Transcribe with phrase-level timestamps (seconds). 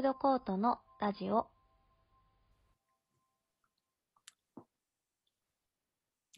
[0.00, 1.46] ードコートのラジオ。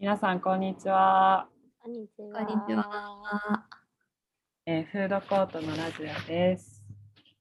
[0.01, 1.49] 皆さん、こんにちは。
[1.79, 2.45] こんにちは。
[2.45, 3.69] こんにちは。
[4.67, 6.83] えーフードコートのラジオです。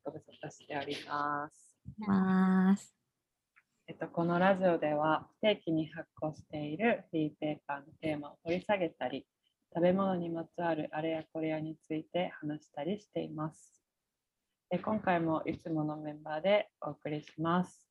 [0.04, 1.74] ご無沙汰しております。
[2.08, 2.94] ます。
[3.88, 9.26] えっと、このラジオでは、不定期に発行しているフリーペーパーのテーマを掘り下げたり、
[9.74, 13.81] 食べ物にまつわるあれやこれやについて話したりしています。
[14.72, 17.86] で今回もいつものメンバーでお送りします。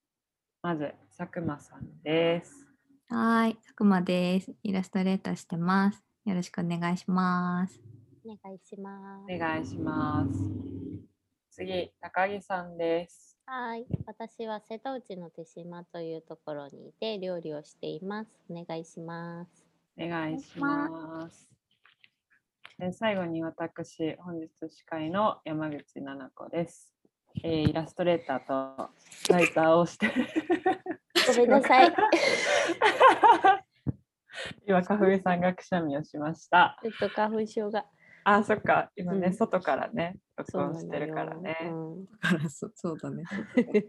[0.63, 2.67] まず、佐久間さんです。
[3.11, 4.51] はーい、佐久間です。
[4.63, 6.03] イラストレーターしてます。
[6.25, 7.79] よろしくお願いします。
[8.25, 9.35] お願いします。
[9.35, 10.41] お願いします。
[11.51, 13.37] 次、高木さんです。
[13.45, 13.85] はい。
[14.07, 18.41] 私は瀬戸内の手島というところにいて料理をしています。
[18.49, 19.67] お願いします。
[19.99, 21.47] お願いします。
[22.81, 26.91] で最後に私、本日司会の山口奈々子です。
[27.45, 28.91] えーイラストレーターと
[29.31, 30.11] ライターをして
[31.29, 31.93] ごめんなさい。
[34.67, 36.81] 今、かふみさんがくしゃみをしました。
[36.83, 37.85] ちょっと花粉症が。
[38.25, 41.59] あ、そっか、今ね、うん外からね、録音してるからね。
[41.63, 43.25] よからそそうだね。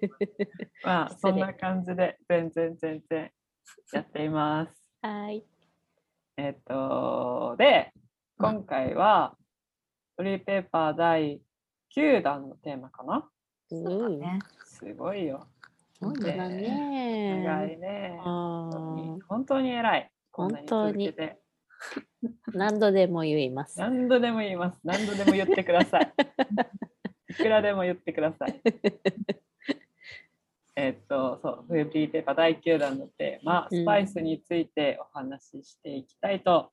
[0.84, 3.32] まあ、そんな感じで、全然全然
[3.94, 4.84] やっています。
[5.02, 5.46] うんはい。
[6.38, 7.91] えっと、で、
[8.42, 9.38] 今回は、
[10.18, 11.40] フリーペーパー第
[11.96, 13.30] 9弾のテーマかな？
[13.70, 14.40] そうだね。
[14.66, 15.46] すごいよ。
[16.02, 17.44] そうだね。
[17.46, 18.20] 長いね。
[18.24, 20.12] 本当あに偉い。
[20.32, 20.66] こんなに
[22.52, 23.80] 何度でも言います。
[23.80, 24.80] 何度でも言います。
[24.84, 26.12] 何度でも言ってください。
[27.30, 28.60] いくらでも言ってください。
[30.76, 36.72] えっと、そう、フリーペーパー第9弾のテーマ、うんスパイスについてお話ししていきたいと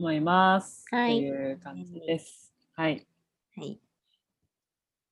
[0.00, 0.86] 思います。
[0.90, 2.54] はいという感じです。
[2.74, 3.06] はい。
[3.54, 3.78] はい。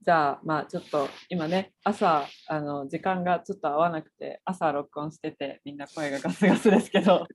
[0.00, 7.26] じゃあ、まあちょっと今ね、朝、あの、時間がちょっと合わなくて、朝録音してて、みんな声がガスガスですけど、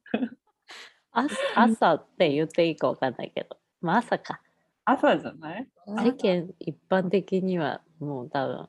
[1.12, 3.60] 朝朝って言っていいかわかんないけど。
[3.82, 4.42] まあ朝か。
[4.86, 5.70] 朝じゃない？
[5.86, 8.68] 世間一般的にはもう多分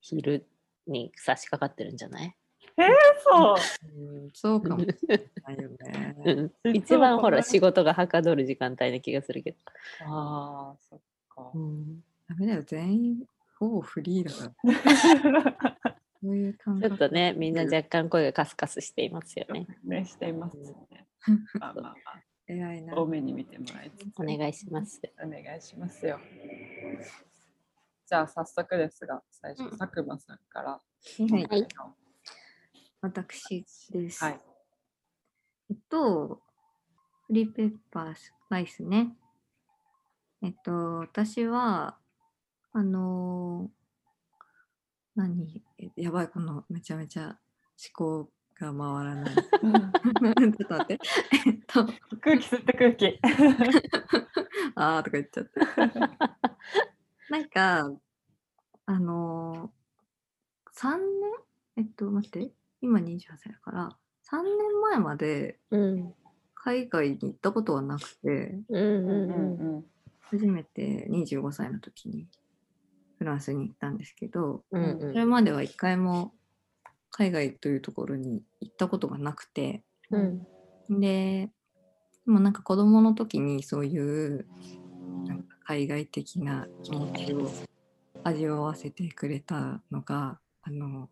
[0.00, 0.46] 昼
[0.86, 2.36] に差し掛かってるんじゃない、
[3.24, 4.00] そう。
[4.00, 6.16] うん、そうかもしれないよね。
[6.24, 9.58] うん一番ほら仕事がはかどる時間帯な気がするけど。
[10.06, 11.50] ああ、そっか。
[12.28, 13.24] ダメだよ、全員
[13.58, 14.52] ほぼフリー
[15.22, 15.98] だから。
[16.20, 19.66] そういう感ちょっとね、みんな若干声がカスカスしていますよね。
[19.84, 21.06] ね、していますね。
[21.60, 21.94] まあまあま
[22.46, 22.94] 偉いな。
[22.94, 25.00] あ、多めに見てもらいつつ、お願いします。
[25.22, 26.18] お願いしますよ。
[28.06, 30.70] じゃあ、早速ですが、最初、うん佐久間さんから。
[30.70, 30.80] は
[31.18, 31.68] いはい
[33.00, 34.24] 私です。
[34.24, 34.40] はい。
[35.70, 36.40] えっと、
[37.26, 39.16] フリーペーパースパイスね。
[40.42, 41.96] えっと、私は、
[42.72, 43.78] あのー
[45.14, 47.38] 何えやばい、このめちゃめちゃ思
[47.92, 49.34] 考が回らない。
[49.34, 50.98] ちょっと待って。
[51.46, 51.84] えっと、
[52.20, 53.18] 空気吸って空気。
[54.76, 56.18] あーとか言っちゃった。
[57.30, 57.90] なんか、
[58.86, 61.04] あのー、3年？
[61.78, 63.88] えっと、待って、今28歳だから、
[64.22, 66.14] 3年前までうん。
[66.54, 69.78] 海外に行ったことはなくて、うんうんうん。
[69.78, 69.84] ん。
[70.30, 72.26] 初めて25歳の時に
[73.18, 76.34] フランスに行ったんですけど、うんそれまでは一回も
[77.10, 80.46] 海外というところに行ったことがなくて、うん。
[81.00, 81.50] で、
[82.26, 84.46] でもなんか子供の時にそういう
[85.26, 87.50] なんか海外的な気持ちを
[88.24, 91.08] 味わわせてくれたのが、あの、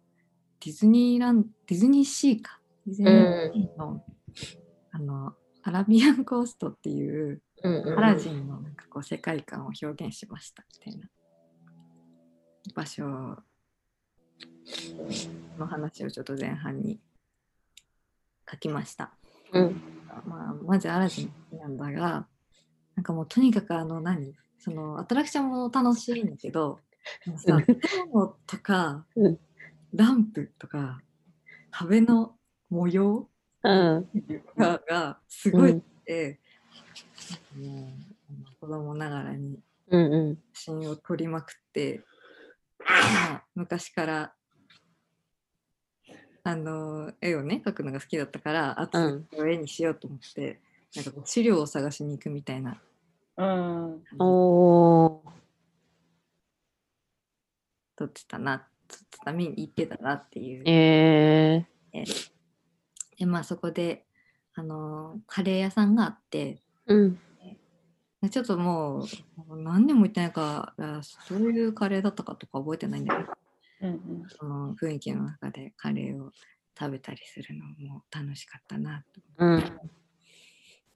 [0.60, 2.60] ディズニーランディズニーシーか。
[2.86, 4.04] ディズニーシーの、
[4.92, 11.08] あの、アラビアンコーストっていう、うんアラジンのなんかこう世界観を表現しましたみたいな
[12.74, 13.08] 場所
[15.58, 17.00] の話をちょっと前半に
[18.48, 19.10] 書きました。
[19.52, 19.80] うん。
[20.26, 22.26] まあ、まずアラジンなんだが、
[22.94, 24.34] なんかもうとにかくあの何？
[24.58, 26.80] そのアトラクションも楽しいんだけど、
[27.46, 27.80] 建
[28.12, 29.38] 物とかうん、
[29.96, 31.00] ランプとか、
[31.70, 32.36] 壁の
[32.68, 33.28] 模様
[33.62, 34.08] うん。
[34.56, 36.38] ががすごいうんって、
[37.58, 37.88] もう
[38.30, 39.58] あの子供ながらに
[39.88, 40.38] うんうん。
[40.52, 42.02] 写真を撮りまくって、
[42.78, 44.32] まあ昔から
[46.44, 50.60] あの絵をね描くのが好きだったからあとうん絵にしようと思って、
[50.94, 52.80] なんかこう資料を探しに行くみたいな
[53.38, 54.02] うん。
[54.18, 55.30] おー。
[57.96, 58.75] 撮ってたな撮って
[59.24, 60.62] た見に行ってたなっていう。
[60.66, 62.04] え
[63.18, 64.04] でまあそこで
[64.54, 66.94] あのカレー屋さんがあってー。
[66.94, 67.18] うん。
[68.30, 69.06] ちょっとも
[69.48, 73.32] う何年も行ってないからどういうカレーだったかとか覚えてないんだけど
[73.82, 73.92] うんう
[74.24, 76.32] んその雰囲気の中でカレーを
[76.76, 79.80] 食べたりするのも楽しかったなとうん。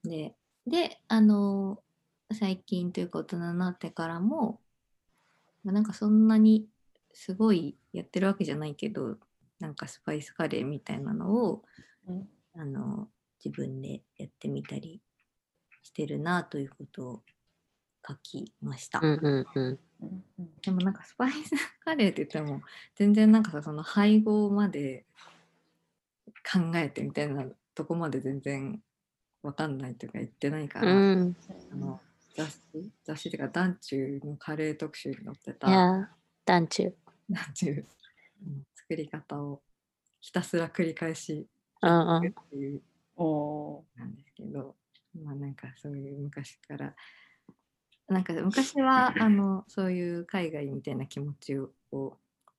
[0.03, 0.35] で、
[0.65, 1.81] で、あの、
[2.33, 4.59] 最近というか大人になってからも、
[5.63, 6.67] まあなんかそんなに
[7.13, 9.17] すごいやってるわけじゃないけど、
[9.59, 11.63] なんかスパイスカレーみたいなのを、
[12.07, 13.07] うんあの、
[13.43, 15.01] 自分でやってみたり
[15.83, 17.23] してるなということを
[18.07, 18.99] 書きました。
[19.01, 19.79] うんうんうん。
[20.61, 21.51] でもなんかスパイス
[21.83, 22.61] カレーって言っても、
[22.95, 25.05] 全然なんかさ、その配合まで
[26.51, 28.81] 考えてみたいなとこまで全然
[29.43, 31.35] わかんないとか言ってないから、うん。
[31.71, 31.99] あの
[32.35, 36.09] 雑誌雑誌っていうか団中のカレー特集に載ってたいや、
[37.31, 37.65] 団中。
[37.65, 39.61] 団中の作り方を
[40.19, 41.47] ひたすら繰り返し
[41.81, 42.27] うんうん。
[42.27, 42.81] っていう
[43.15, 44.75] おなんですけど、
[45.23, 46.95] まあなんかそういう昔から
[48.07, 51.71] なんか昔は あのそういう海外みたいな気持ちを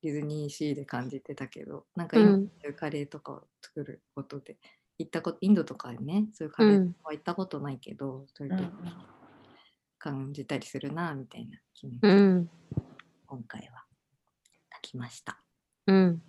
[0.02, 4.56] ディズニーシーで感じてたけどなんか今うんそういうカレーとかを作ることで
[4.98, 8.82] 行ったことインドとかねそういうカレーうんは行ったことないけど、そういうーとこ
[9.98, 12.50] 感じたりするなみたいな気持ち、うん。
[13.26, 13.91] 今回は書
[14.82, 15.38] きました。
[15.86, 16.22] うん。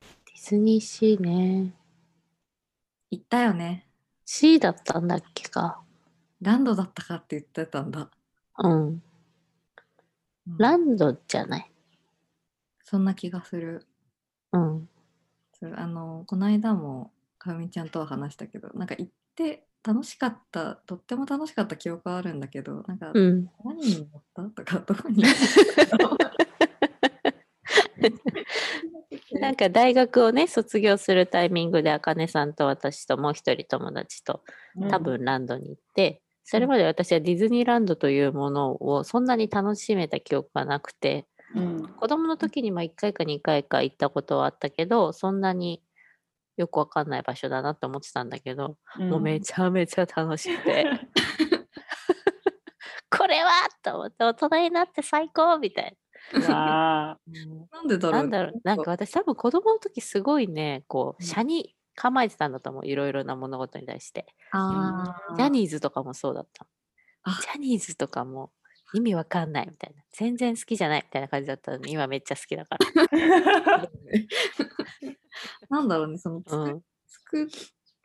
[0.00, 1.74] ディズニーシーね。
[3.10, 3.88] 行ったよね。
[4.24, 5.82] C だったんだっけか。
[6.40, 8.10] ランドだったかって言ってたんだ。
[8.58, 8.86] うん。
[8.86, 9.02] うん
[10.58, 11.72] ランドじゃない。
[12.82, 13.86] そんな気がする。
[14.52, 14.88] うん。
[15.74, 23.50] あのこの間もかみちゃんとは話したけどなんか行って楽しかったとっても楽しかった記憶はあるんだけどなんかうん。
[23.64, 24.42] 何に乗った？
[24.44, 25.22] とかどこに？
[29.40, 34.42] なんか大学をね、卒業するタイミングで、あかねさんと私ともう一人友達と
[34.76, 34.88] うん。
[34.88, 39.24] 多分ランドに行って、それまで私はディズニーランドというものをそん。
[39.24, 45.82] なに楽しめた記憶がなくて、うん子供の時にまあ1回か2回か行ったことはあったけど、そんなに
[46.56, 50.86] よくわかんない場所だなって思ってたんだけど、もうめちゃめちゃ楽しくて、
[53.10, 53.50] これは！
[53.82, 55.58] と思って大人になって最高！
[55.58, 55.96] みたい
[56.32, 56.32] な。
[57.72, 58.20] なんでだろう。
[58.20, 61.26] なんだろう、なんか私多分子供の時すごいね、こう、うん。
[61.26, 64.26] 車に構えてたんだと思う、いろいろな物事に対して。
[64.52, 66.66] ジャニーズとかもそうだった。
[67.24, 67.38] あ。
[67.42, 68.52] ジャニーズとかも
[68.94, 70.02] 意味わかんないみたいな。
[70.12, 73.88] 全然好きじゃないみたいな感じだったのに、今めっちゃ好きだから。
[75.70, 77.48] なんだろうねそのう作,、ん、作っ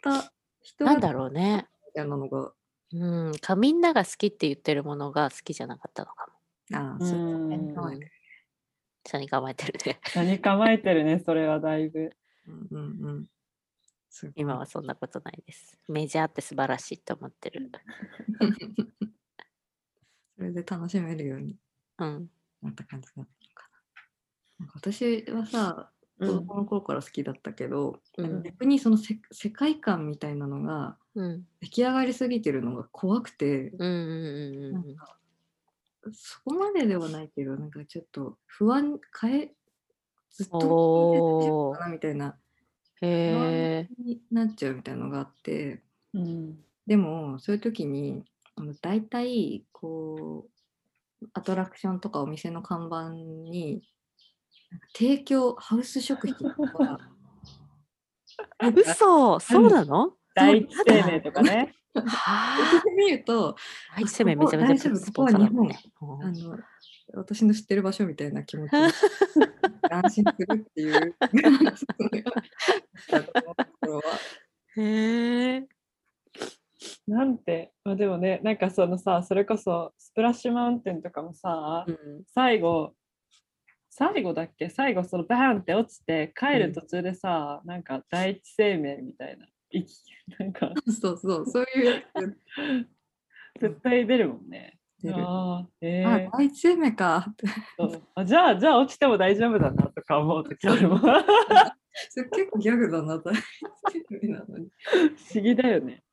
[0.01, 1.67] た人なんだろうね。
[1.87, 2.53] みたいなのが
[2.91, 6.77] うん、かみんなが好きって言ってるものが好きじゃなかったのかも。
[6.77, 8.11] ああうそうんね構えてる
[9.05, 9.99] 下に構えてるね。
[10.15, 12.11] 何構えてるねそれはだいぶ
[12.47, 13.29] うんうんう
[14.35, 15.77] 今はそんなことないです。
[15.87, 17.71] メジャーって素晴らしいと思ってる。
[20.35, 21.57] それで楽しめるように
[21.99, 22.29] うん。
[22.61, 23.79] なった感じだったのかな。
[24.59, 31.47] なんか私はさ、子うん供の頃から好きだったけど、うん逆にそのせ世界観みたいなのがうん。
[31.61, 34.95] 出来上がりすぎてるのが怖くて、うん
[36.13, 39.53] そこまでではないけど、なんかちょっと不安、変え、
[40.31, 42.37] ずっとかなみたいな
[42.99, 43.05] 不。
[43.05, 48.23] 安になっちゃうみたいなのがあって、うんでもそういう時に
[48.55, 50.47] あの大体こ
[51.21, 53.83] うアトラクションとかお店の看板に
[54.93, 56.99] 提供ハウス食品とか。
[58.75, 60.13] 嘘そうなの？
[60.35, 61.73] 第一生命とかね。
[61.95, 62.83] はあ。
[62.95, 63.55] 見ると
[63.95, 65.79] 第一生命めちゃめちゃ大丈夫スポンサーだもんね。
[65.99, 66.57] あの
[67.13, 68.79] 私の知ってる場所みたいな気持ちに
[69.89, 71.15] 安心するっていう。
[74.77, 75.67] へえ。
[77.07, 82.23] なんて、まあ、でもねなんかそのさそれこそスプラッシュマウンテンとかもさ、うん。
[82.27, 82.93] 最後
[83.99, 84.69] 最後だっけ？
[84.69, 89.93] 最後そのバーンって落ちて帰る途中でさ、なんか第一生命みたいな息
[90.39, 90.71] なんか。
[91.01, 92.37] そうそうそういうやつ。
[93.59, 94.79] 絶対出るもんね。
[95.05, 97.25] あーえあー第一生命か。
[98.15, 100.99] あじゃあじゃあ落ちても大丈夫だなとか思う時あるもん。
[100.99, 101.03] 不
[102.09, 103.41] それ結構ギャグだな第一
[104.09, 104.71] 生命なのに。
[105.35, 106.03] 思議だよね。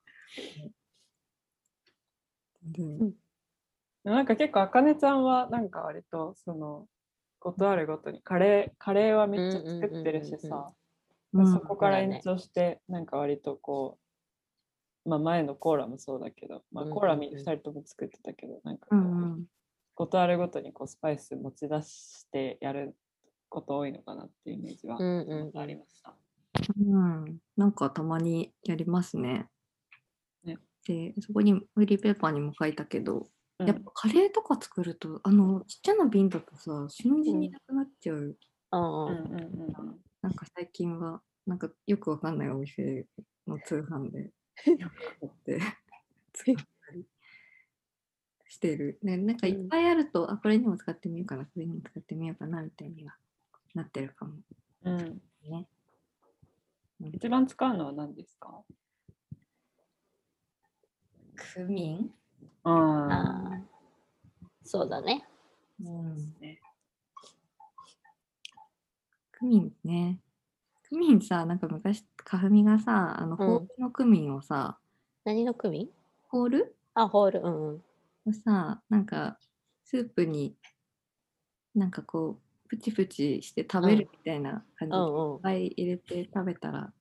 [2.62, 2.82] で
[4.04, 6.88] なんか結構あかねちゃんはなんか割とその
[7.46, 10.72] ことあるごとにカレーカレーはめっちゃ作ってるしうんうんうんさ、
[11.34, 13.98] うんそこから延長してなんか割とこ
[15.04, 16.98] う、まあ、前のコーラもそうだけど、まあ、うんうんうん。
[16.98, 19.44] コーラみ2人とも作ってたけどなんかこう、うんうん。
[19.94, 22.96] ことあるごとにこうスパイス持ち出してやる
[23.48, 26.14] こと多いのかなっていうイメージはうんうんありました。
[26.80, 29.46] うん、なんかたまにやりますね。
[30.42, 30.56] ね。
[30.86, 33.26] でそこにフリーペーパーにも書いたけど、うん
[33.58, 38.36] やっぱカレーとか作るとあのちっちゃな瓶だとさ瞬時になくなっちゃう、
[38.72, 39.34] うんうんうん。
[39.34, 43.06] うんうんなんか最近はなんかよくわかんないお店
[43.46, 44.32] の通販で
[44.78, 45.60] よく買って
[46.32, 47.06] 使ったり
[48.48, 53.14] してる、ね、なんかいっぱいあると、あこれにも使ってみようかなこれにも使ってみようかなみたいには
[53.74, 54.34] なってるかも。
[54.84, 55.22] うん。
[55.42, 55.68] ね。
[57.00, 58.64] 一番使うのは何ですか？
[61.36, 62.10] クミン、
[62.66, 63.66] うんあー
[64.64, 65.24] そうだね。
[65.80, 66.60] うん、ね
[69.30, 70.18] クミンね
[70.88, 74.78] クミンさなんか昔かふみがさあのうんホールのクミンをさ、
[75.24, 75.88] 何のクミン
[76.28, 76.74] ホール？
[76.94, 77.40] あ、ホール。
[77.40, 77.82] うんうん。
[78.26, 79.38] をさなんか
[79.84, 80.56] スープに
[81.74, 85.40] なんかこうプチプチして食べるみたいな感じでいっうんうん。
[85.42, 86.92] ぱい入れて食べたら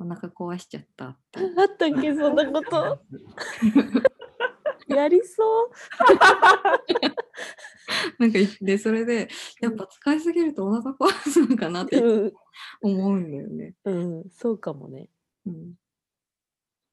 [0.00, 1.16] お腹壊しちゃった あっ
[1.78, 2.98] たっけ、そんなこと。
[4.94, 5.70] やりそう。
[8.18, 9.28] なんかでそれで
[9.60, 12.32] やっぱ使いすぎるとお腹壊すのかなってうん、
[12.82, 13.74] 思うんだよね。
[13.84, 15.08] うん、そうかもね。
[15.46, 15.74] うん、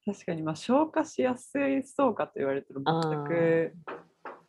[0.06, 3.74] 確かにまあ消化しやすいそうかと言われたら全く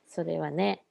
[0.07, 0.85] それはね。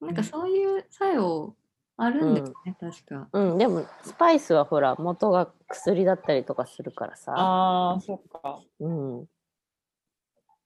[0.00, 1.56] なんかそういう作用
[1.96, 3.28] あるんですね、確か。
[3.32, 7.32] うん、でもスパイスはほら元が薬だったりとかするからさ。
[7.36, 9.26] ああそっかうん、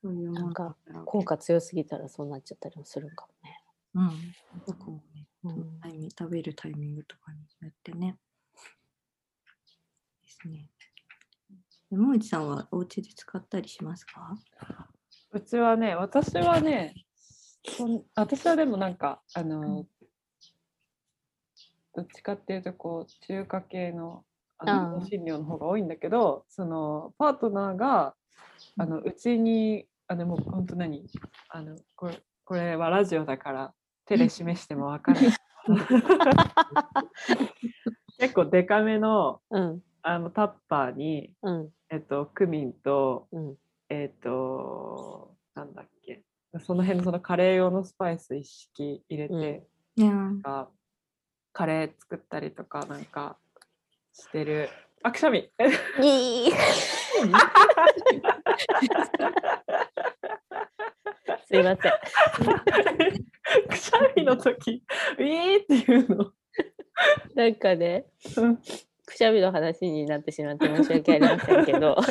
[0.01, 3.65] そういうなんか効果強すぎたらそうなっちゃったりもするんかもね。
[3.95, 4.35] うん。
[4.67, 8.17] どこもね、うんタイミング食べるタイミングとかによってね。
[10.23, 10.71] ですね。
[11.91, 14.39] 山内さんはお家で使ったりしますか？
[15.33, 16.95] うちはね私はね
[18.15, 19.87] 私はでもなんかあの、
[21.95, 24.25] どっちかっていうとこう中華系の
[24.59, 28.15] あの香辛料の方が多いんだけどそのパートナーが
[28.79, 31.05] あのうちにあのもう本当何？
[31.49, 33.73] あのこれこれはラジオだから
[34.07, 35.21] 手で示しても分かる
[38.19, 43.57] 結構デカめのうん、あのタッパーに、うん、えっと、クミンとうん。
[43.91, 46.23] えっ、と、なんだっけ、
[46.61, 49.67] その辺のそのカレー用のスパイス一式入れて、
[49.97, 50.09] うん。
[50.09, 50.69] なんか
[51.53, 53.39] カレー作ったりとかなんか
[54.13, 54.69] してる。
[55.03, 56.53] あ、くしゃみいい。
[61.47, 61.93] すいません。
[63.69, 64.83] くしゃみの時、
[65.19, 66.33] ウィーっていうの。
[67.35, 68.57] なんかねうん、
[69.07, 71.97] くしゃみの話になってしまって申し訳ありませんけど、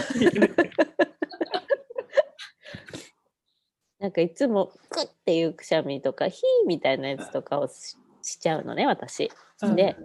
[3.99, 9.31] なんかいつもクッっていうくしゃみとかヒーみたいなやつとかをししちゃうのね、私。
[9.75, 9.95] で、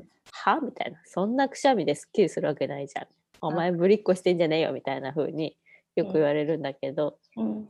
[0.42, 0.60] は？
[0.60, 0.98] みたいな。
[1.04, 3.06] そんなくしゃみですっきりするわけないじゃん。
[3.40, 5.56] お前ぶりっこしてんじゃねえよみたいな風に
[5.96, 7.68] よく言われるんだけど、うん、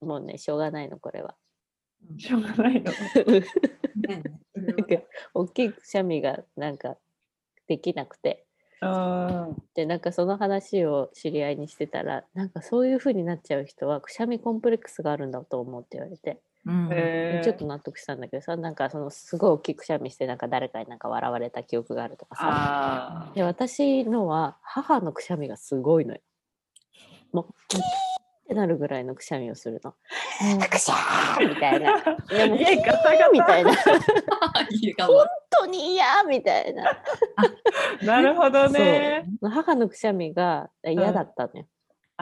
[0.00, 1.34] もうね、しょうがないの、これは。
[2.18, 2.92] しょうがないの。
[4.04, 5.02] なんか
[5.34, 6.96] 大きいくしゃみがなんか
[7.66, 8.46] できなくて。
[8.82, 16.88] あでなんかその話を知り合いにしてたらなんかそういう風になっちゃう人はくしゃみコンプレックスがあるんだと思うって言われて、うん。
[16.88, 22.42] ーえー、ちょっと納得したんだけどさなんかそのすごい大きいくしゃみしてなんか誰かになんか笑われた記憶があるとかさ。
[22.44, 26.20] あで私のは母のくしゃみがすごいのよ。
[27.32, 27.82] もうキーっ
[28.48, 29.94] てなるぐらいのくしゃみをするの。
[30.68, 32.02] くしゃーみたいな。
[32.28, 33.30] でも家ガタガタ。
[33.30, 33.72] みたいな。
[35.06, 37.00] 本当に嫌みたいな。
[38.02, 39.24] なるほどね。
[39.40, 41.66] 母のくしゃみが嫌だったのよ、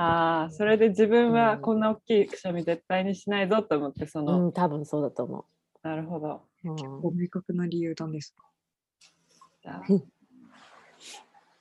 [0.00, 1.32] ああ、それで自分うん。
[1.32, 5.44] はこんな大きいくしゃみ絶対にしないぞと思って、その、うん、多分そうだと思
[5.82, 6.42] なるほど。
[6.64, 8.44] う、うんご明確な理由なんですか
[9.62, 10.00] じゃあうん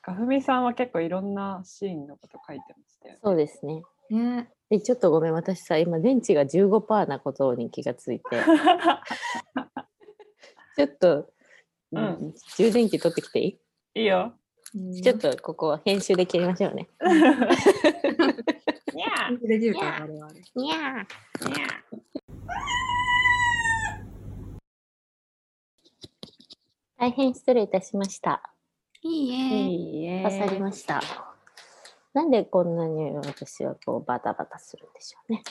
[0.01, 3.19] かふみさんは結構いろんなシーンのこと書いてましたよね。
[3.23, 3.81] そうですね。
[4.09, 4.49] ね。
[4.69, 8.23] で、ちょっとごめん、私さ、今、電池が15%なことに気がついて、
[10.77, 11.29] ちょっと、
[11.91, 12.33] うんうん。
[12.55, 13.47] 充電器取ってきてい
[13.95, 14.01] い？
[14.01, 14.33] いいよ。
[15.01, 16.89] ちょっとここは編集で切りましょうね。
[18.93, 21.67] にゃーできるか我々にゃーにゃ
[26.99, 28.41] 大変失礼いたしました。
[29.03, 29.67] いいーえ。
[29.67, 30.23] いいえ。
[30.23, 31.01] 刺さりました。
[32.13, 35.43] なんでこんなに私はこうバタバタするんでしょうね。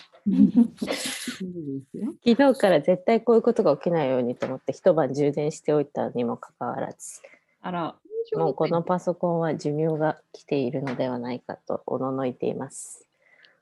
[2.24, 7.22] 昨日から絶対こういうことが起きないようにと思って一晩充電しておいたにもかかわらず、
[7.60, 7.94] あら、
[8.34, 13.06] もうこのパソコンは寿命が来ているのではないかとおののいています。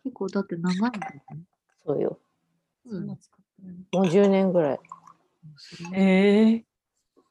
[0.05, 1.39] 結構だって長いんだよね。
[1.87, 2.19] そうよ。
[2.87, 4.81] そんな使ってるもう10年ぐらい
[5.95, 6.65] ええ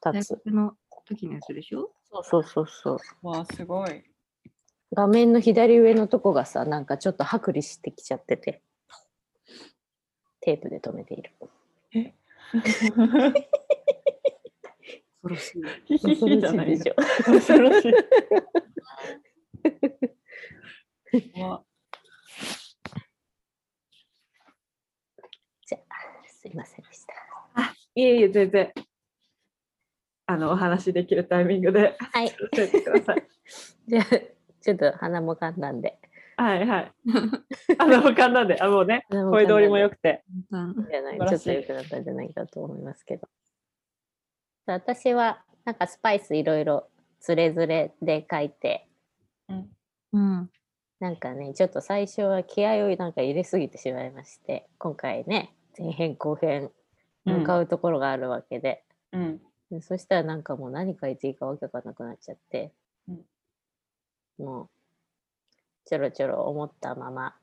[0.00, 0.34] 経つ。
[0.34, 0.76] 大学の
[1.06, 1.90] 時のやつでしょ？
[2.10, 3.28] そうそうそうそう。
[3.28, 4.04] わあ、すごい。
[4.92, 8.62] 画面の左上のとこがさ、なんかちょっと剥離してきちゃってて、
[10.40, 11.32] テープで留めている。
[15.24, 15.62] 恐ろしい。
[15.86, 16.94] ヒヒヒじゃないでしょ。
[17.24, 17.92] 恐ろしい。
[21.32, 21.64] 怖っ
[26.44, 27.14] すいませんでした。
[27.94, 28.70] いえいえ、全然。
[30.26, 32.28] あの、お話できるタイミングではい。
[33.86, 34.04] じゃあ、
[34.60, 35.98] ちょっと鼻もかんだんで。
[36.36, 36.92] はいはい。
[37.78, 40.22] あの、他なんで、あ、もうね、声通りも良くて。
[40.50, 43.26] うんじゃないちょっと良くなったんじゃないかと思いますけど。
[44.66, 46.88] 私はなんかスパイスいろいろ
[47.20, 48.88] つれづれで書いて。
[50.12, 50.50] うん。
[51.00, 54.68] なんかねちょっと最初は気合をなんか入れすぎてしまいまして。
[54.78, 56.70] 今回ね前編後編
[57.26, 59.40] うん向かうところがあるわけで,うん。
[59.70, 62.70] で、そしたらなんかもう何書いていいかわけわかんなくなっちゃって、
[63.08, 63.24] うん。
[64.38, 64.68] もう
[65.86, 67.34] ちょろちょろ思ったまま。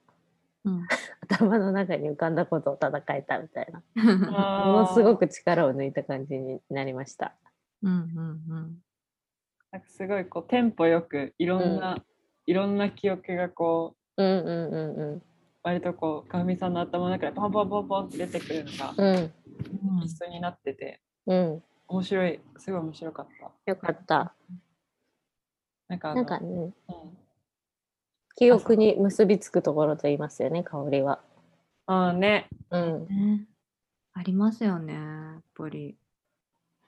[0.65, 0.87] うん。
[1.31, 3.81] 頭の中に浮かんだことをただ書いたみたいな。
[4.65, 7.33] ものすごく力を抜いた感じになりました。
[7.81, 8.81] うんうん
[9.71, 11.97] なんかすごいこうテンポよくいろんな、
[12.45, 15.21] いろんな記憶がこううんうんうんうん。
[15.63, 19.15] 割とこうかふみさんの頭の中でポンポンポンポンって出てくるのがうん。
[19.15, 20.03] うん。
[20.03, 21.63] 一緒になっててうん。
[21.87, 22.39] 面白い。
[22.57, 23.71] すごい面白かった。
[23.71, 24.33] よかった。
[25.87, 26.73] なんかなんかね、うん
[28.35, 31.19] 記憶に結びつくところと言いますよね、香りは。
[31.85, 33.07] あーねうん。
[33.07, 33.45] ね。
[34.13, 35.95] ありますよね、やっぱり。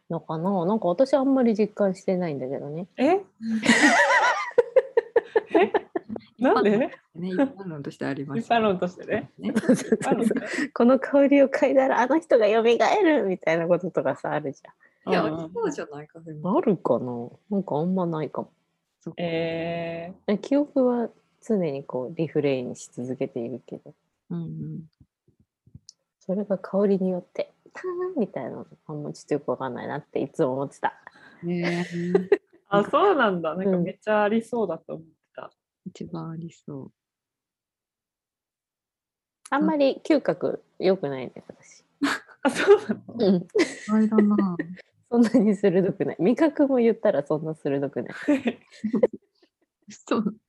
[0.09, 0.65] のかな？
[0.65, 2.87] なんか私あんまり実感してないんだけどね。
[2.97, 3.21] え？
[6.39, 6.77] なんで？
[7.15, 8.39] ね、一般論としてあります。
[8.39, 9.31] 一般論としてね
[10.73, 14.61] この香りを嗅いだらあの人が蘇るみたいなこととかさ、あるじ
[15.07, 16.19] いや、うんありそうじゃないか。
[16.19, 17.29] あるかな？
[17.49, 18.51] なんかあんまないかも。
[18.99, 21.09] そっかええ記憶は
[21.45, 23.93] 常にこうリフレインし続けているけど、
[24.29, 24.83] うんうん。
[26.19, 30.93] それが香りによって、ターンみたいなのあんまちょっとよくわかんないなっていつも思ってた。
[31.43, 32.29] ねえー、
[32.69, 35.51] あそうなんだなんかめっちゃありそうだと思ってた、
[35.85, 36.91] 一番ありそう。
[39.49, 41.83] あんまり嗅覚良くないね、私。
[42.41, 43.27] あそうなの？
[43.27, 43.47] うん。
[43.89, 44.57] あれだな。
[45.11, 46.15] そんなに鋭くない。
[46.19, 48.13] 味覚も言ったらそんな鋭くない。
[49.89, 50.39] そう。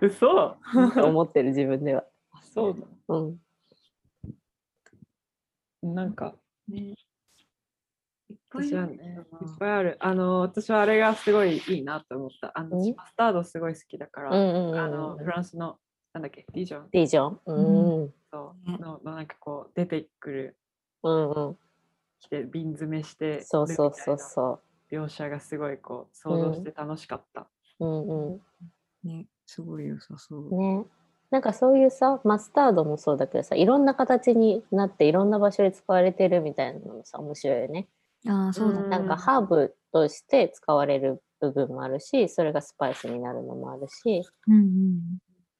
[0.00, 0.56] 嘘。
[0.94, 2.04] と思ってる自分では。
[2.32, 3.38] あそうだう
[5.88, 5.94] ん。
[5.94, 6.34] なんか。
[6.68, 6.94] ね。
[8.30, 9.96] いっぱいねいっぱいある。
[10.00, 12.52] あの私はあれがすごいいいなと思った。
[12.54, 12.94] あのうん？
[12.94, 15.78] マスタードすごい好きだから、うんうんうんあのフランスの
[16.12, 16.46] なんだっけ？
[16.52, 16.88] ディジョン？
[16.92, 17.40] ディジョン？
[17.46, 18.14] うん。
[18.30, 18.70] そう。
[18.70, 20.56] ねののなんかこう出てくる。
[21.02, 21.58] うんうん。
[22.20, 24.60] 来て瓶詰めしてそうそうそうるそ
[24.92, 27.48] みたいな描写がすごいこう想像して楽しかった、
[27.80, 27.84] う。
[27.84, 28.34] うん。
[28.34, 28.40] う
[29.04, 30.54] ね、すごい良さそう。
[30.54, 30.58] ん。
[30.58, 30.84] ね。
[31.30, 37.88] なんかそういうさ、マスタードもそうだけどさ、いろんな形になっていろんな場所で使われてるみたいなのもさ、面白いよね。
[38.26, 38.88] ああ、そうだうんね。
[38.90, 45.00] なんかハーブとして使われる部分もあるし、それがスパイスになるのもあるし、うんうん。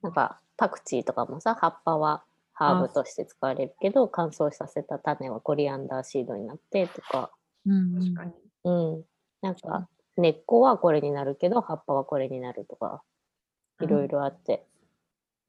[0.03, 7.31] なんかパクチーとかもさ葉っぱはハーブとして使われるけど乾燥させた種はコリアンダーシードになってとか、
[7.67, 8.33] うんうん確かに
[8.65, 9.05] うん、
[9.41, 13.03] なんか根っこはこれになるけど葉っぱはこれになるとか
[13.81, 14.67] いろいろあって、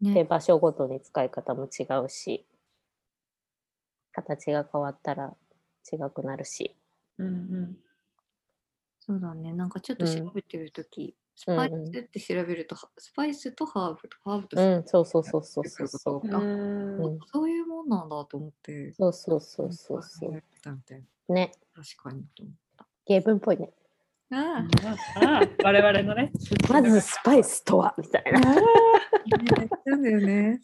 [0.02, 2.46] でね、場所ごとに使い方も違うし
[4.14, 5.34] 形が変わったら
[5.92, 6.76] 違くなるし、
[7.18, 7.78] うんうん。
[9.00, 9.52] そうだね。
[9.54, 11.58] なんかちょっと調べてるとき、スうん。
[11.58, 15.88] パイスって調べると、スパイスとハーブとハーブとうん、そうそうそうそうそう。
[15.88, 18.94] そううそういうもんなんだと思って。
[18.94, 20.28] そうそうそうそうそ。
[20.28, 21.34] う。
[21.34, 21.52] ね。
[21.74, 22.56] 確かにと思っ
[23.06, 23.68] 芸文っぽいね。
[23.68, 23.83] た。
[24.34, 24.66] あ
[25.22, 26.32] あ、ああ我々のね
[26.70, 30.04] まずスパイスとはみたいなやっちゃうん。
[30.04, 30.60] だよね。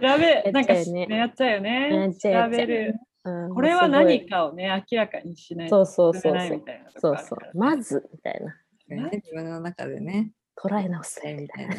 [0.00, 0.64] やべなん。
[0.64, 3.54] かやっちゃうよねやっちゃうよね調べるうん。
[3.54, 6.62] これは何かをね明らかにしないそうそうそうそう
[7.00, 8.40] そうそうまずみたい
[8.88, 10.32] なね自分の中でね。
[10.62, 11.74] 捉え直せみたいな。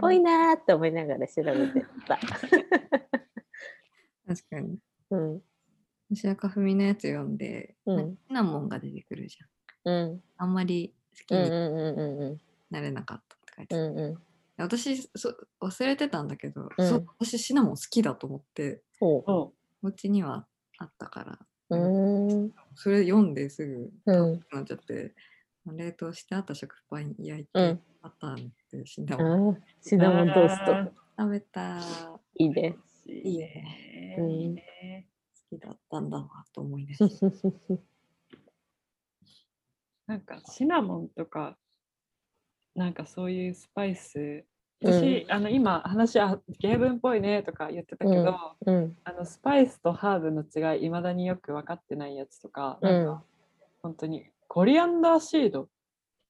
[0.00, 2.16] ぽいなーって思いながら調べてた。
[2.16, 2.40] 確
[4.50, 4.78] かに。
[5.10, 5.40] うん。
[6.12, 9.92] 私はかふみのやつ読んで、シナモンが出てくるじゃん。
[9.92, 10.22] うん。
[10.36, 12.38] あんまり好きにうんうんうんうん。
[12.70, 13.80] なれなかったって書いてた。
[13.80, 14.18] うんうん。
[14.56, 16.88] 私そ忘れてたんだけど、うん。
[16.88, 20.46] そう私シナモン好きだと思ってお家には
[20.78, 21.38] あったから、
[21.70, 21.76] う
[22.46, 22.52] ん。
[22.74, 24.40] それ読んですぐうん。
[24.52, 25.14] なっちゃって
[25.66, 27.80] 冷凍してあった食パン焼いて、うん。
[28.02, 29.54] バター塗ってシナあモン。
[29.54, 30.92] ーシナモントースあト。
[31.18, 31.78] 食べた
[32.36, 32.76] いいね。
[33.06, 34.16] ーいいね。
[34.18, 34.30] うん。
[34.30, 35.09] いいね好
[35.50, 37.80] きだったんだわと思い出して
[40.06, 41.56] なんかシナモンとか
[42.74, 44.44] なんかそういうスパイス。
[44.82, 48.96] 私、あの今話はゲーブンっぽいねとか言ってたけど、うん。
[49.04, 53.22] あのスパイスとハーブの違いいまだによく分かってないやつとか、なんか
[53.82, 55.68] 本当にコリアンダーシード。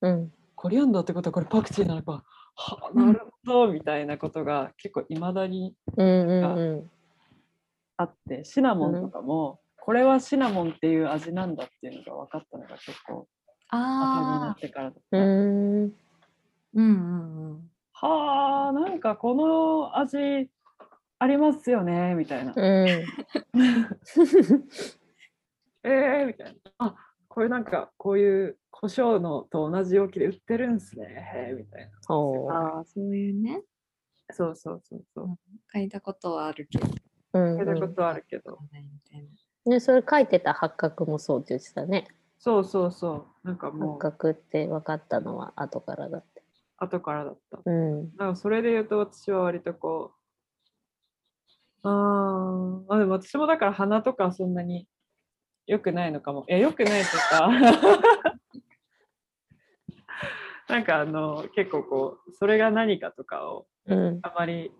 [0.00, 0.32] うん。
[0.56, 2.24] コリアンダーってことはこれパクチーなのか。
[2.56, 6.90] はあなるほどみたいなことが結構いまだにうんうん
[8.00, 13.28] あってシナモンとかも、これはシナモンっていう味なんだっていうのが分かったのが結構
[13.68, 15.18] 後になああってからだった。
[15.18, 15.92] うんうん
[16.72, 20.16] うんうんはあなんかこの味
[21.18, 22.54] ありますよねみたいな。
[22.56, 22.86] うん
[25.84, 26.54] えーみたいな。
[26.78, 26.94] あ
[27.28, 31.90] これなんかこういう胡椒のと同じ容器で売ってるんすねみたいな。
[32.06, 33.60] ほああそういうね
[34.30, 35.38] そうそうそうそう。
[35.74, 36.86] 嗅いだことはあるけど
[37.32, 38.58] ううん聞いたことあるけど。
[39.66, 43.46] ねそれ書いてた八角もそうって言ってたねそうそうそう。
[43.46, 46.42] なんか八もう角って分かったのは後からだって
[46.78, 47.60] 後からだった。
[47.64, 50.14] うんだからそれで言うと私は割とこ
[51.84, 54.88] う、あーあ、でも私もだから鼻とかはそんなに
[55.66, 56.44] 良くないのかも。
[56.48, 57.48] いや、良くないとか、
[60.68, 64.72] なんかあの、結構こう、それが何かとかをうんあまり、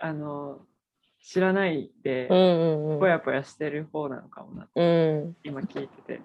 [0.00, 0.66] あの、
[1.26, 5.36] 知らないでぽやぽやしてる方なのかもな、うん。
[5.42, 6.20] 今聞いてて。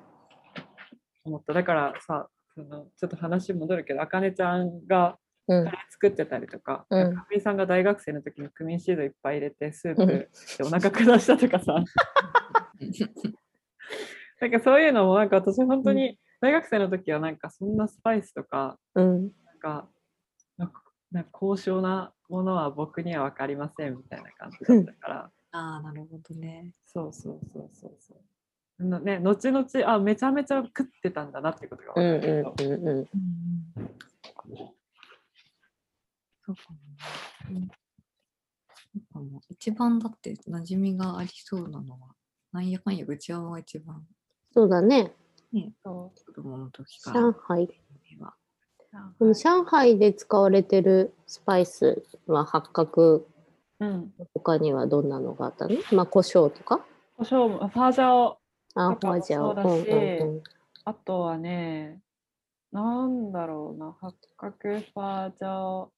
[1.23, 1.53] 思った。
[1.53, 5.65] だからさ、そのちょっと話戻るけど、あかねちゃんが、うん。
[5.65, 7.15] カレー作ってたりとか、うん。
[7.15, 10.29] かみさんが大学生の時にクミンシードいっぱい入れてスープで
[10.63, 11.73] お腹下したとかさ。
[14.39, 19.31] なんかそういうのもなんか私本当に大学生の時はなんかそんなスパイスとかうん。
[19.45, 19.89] なんか
[20.57, 25.31] なんかなんか高尚なものは僕には分かりませんみたいな感じだったから。
[25.51, 26.71] ああなるほどね。
[26.85, 27.95] そうそうそうそう。
[27.99, 28.15] そ
[28.79, 33.05] うのね後々あめちゃめちゃ食ってたんだなってことがうん分かるけど、うんうんうん。
[36.43, 37.59] そうかも。
[37.59, 37.69] ね。
[38.93, 39.41] そうかも。
[39.49, 42.15] 一番だって馴染みがありそうなのは、
[42.51, 44.05] なんやかんやうちわは一番。
[44.53, 45.13] そうだね。
[45.83, 47.21] そ子供の時から。
[47.21, 47.67] 上海。
[47.67, 47.73] は。
[49.19, 53.25] でも上海で使われてるスパイスは八角
[53.79, 54.13] うん。
[54.33, 55.75] 他にはどんなのがあったの？
[55.91, 56.81] まあ胡椒とか？
[57.17, 58.37] 胡椒もファージャオ
[58.75, 60.43] あとかもホワジャオそうだしうんうん
[60.83, 61.99] あとはね、
[62.71, 65.91] なんだろうな、八角ファージャオ、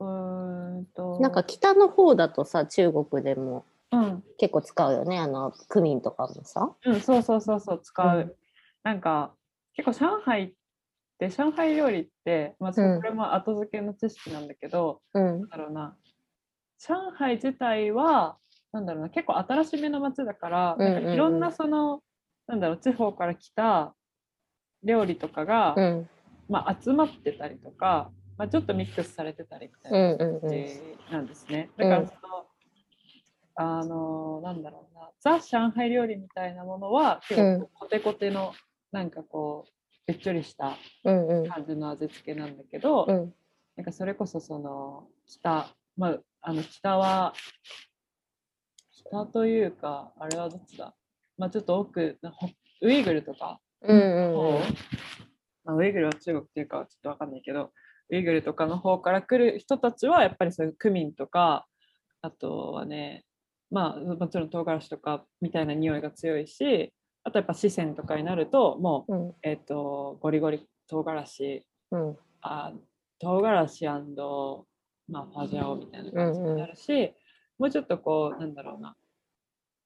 [0.00, 1.14] うーんと。
[1.14, 5.18] うんなんか北の方だとさ中国でもうん、結構使うよね？
[5.18, 6.70] あのクミンとかもさ。
[6.84, 8.18] うん、そうそうそうそう、使う。
[8.18, 8.32] うん。
[8.82, 9.32] なんか、
[9.74, 10.52] 結構上海
[11.26, 15.24] って、上海料理って、まあ、これも後付けの知識なんだけど、うん。
[15.24, 15.96] なんだろうな、
[16.78, 18.38] 上海自体は、
[18.72, 20.76] なんだろうな、結構新しめの街だから、
[21.12, 22.02] いろんなその、
[22.46, 23.94] なんだろう、地方から来た
[24.84, 26.08] 料理とかが、うん。
[26.48, 31.70] まあ、集まってたりとか、まあ、ちょっとミックスされてたりみたいな感じなんですね。
[31.76, 32.46] だからその、
[33.60, 37.60] あのなんだろうなザ・上海料理みたいなものは結うん。
[37.60, 38.54] 構コテコテの
[38.92, 39.72] なんかこう
[40.08, 41.48] べっちょりしたうんうん。
[41.48, 43.34] 感じの味付けなんだけど、うん。
[43.76, 47.32] なんかそれこそその北、まあ、あの北は
[48.90, 50.96] 北というかあれはどっちだ、
[51.36, 52.18] まあ、ちょっと奥
[52.80, 54.60] ウイグルとかうんうん方？
[55.64, 57.70] まあ、ウイグルは中国っていうかちょっとわかんないけど
[58.10, 61.66] ウイグルとかの方から来る人たちはやっぱりそういうクミンとか
[62.22, 63.24] あとはね
[63.70, 66.92] まあもちろん唐辛子とかみたいな匂いが強いし
[67.28, 69.34] あとやっぱ四川とかになるともう、うん。
[69.42, 72.16] えっとゴリゴリ唐辛子うん。
[72.40, 72.72] あ
[73.18, 73.86] 唐辛子
[75.10, 77.12] まあ、ファジャオみたいな感じになるし、
[77.58, 78.94] もうちょっとこうなんだろうな。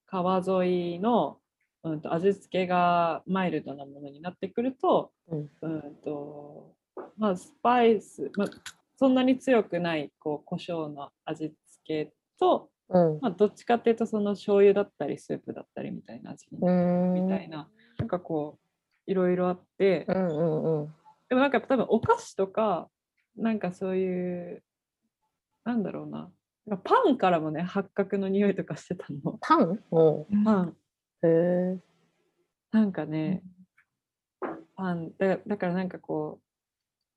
[0.07, 1.39] 川沿いの、
[1.85, 5.51] うん、と味付けがマイルドなものになってくると,、うん。
[5.63, 6.75] うんと
[7.17, 8.49] まあ、スパイス、まあ、
[8.97, 13.19] そんなに強くないこう胡椒の味付けと、うん。
[13.21, 18.59] まあ、どっちかっていうとその醤油だったりスープだったりみたいな味みたいな、なんかこ
[19.07, 20.95] ういろいろあって、うんうんうん。
[21.29, 22.89] でもなんか多分お菓子とか
[23.37, 24.63] なんかそういう
[25.65, 26.31] なんだろうな。
[26.85, 29.39] パンからもね八角の匂いとかしてたの。
[29.41, 29.83] パン？
[29.91, 30.45] うん。
[30.45, 30.77] パン。
[31.25, 31.79] へえ。
[32.71, 33.43] なんかね
[34.77, 35.13] パン。
[35.19, 36.41] だだからなんかこ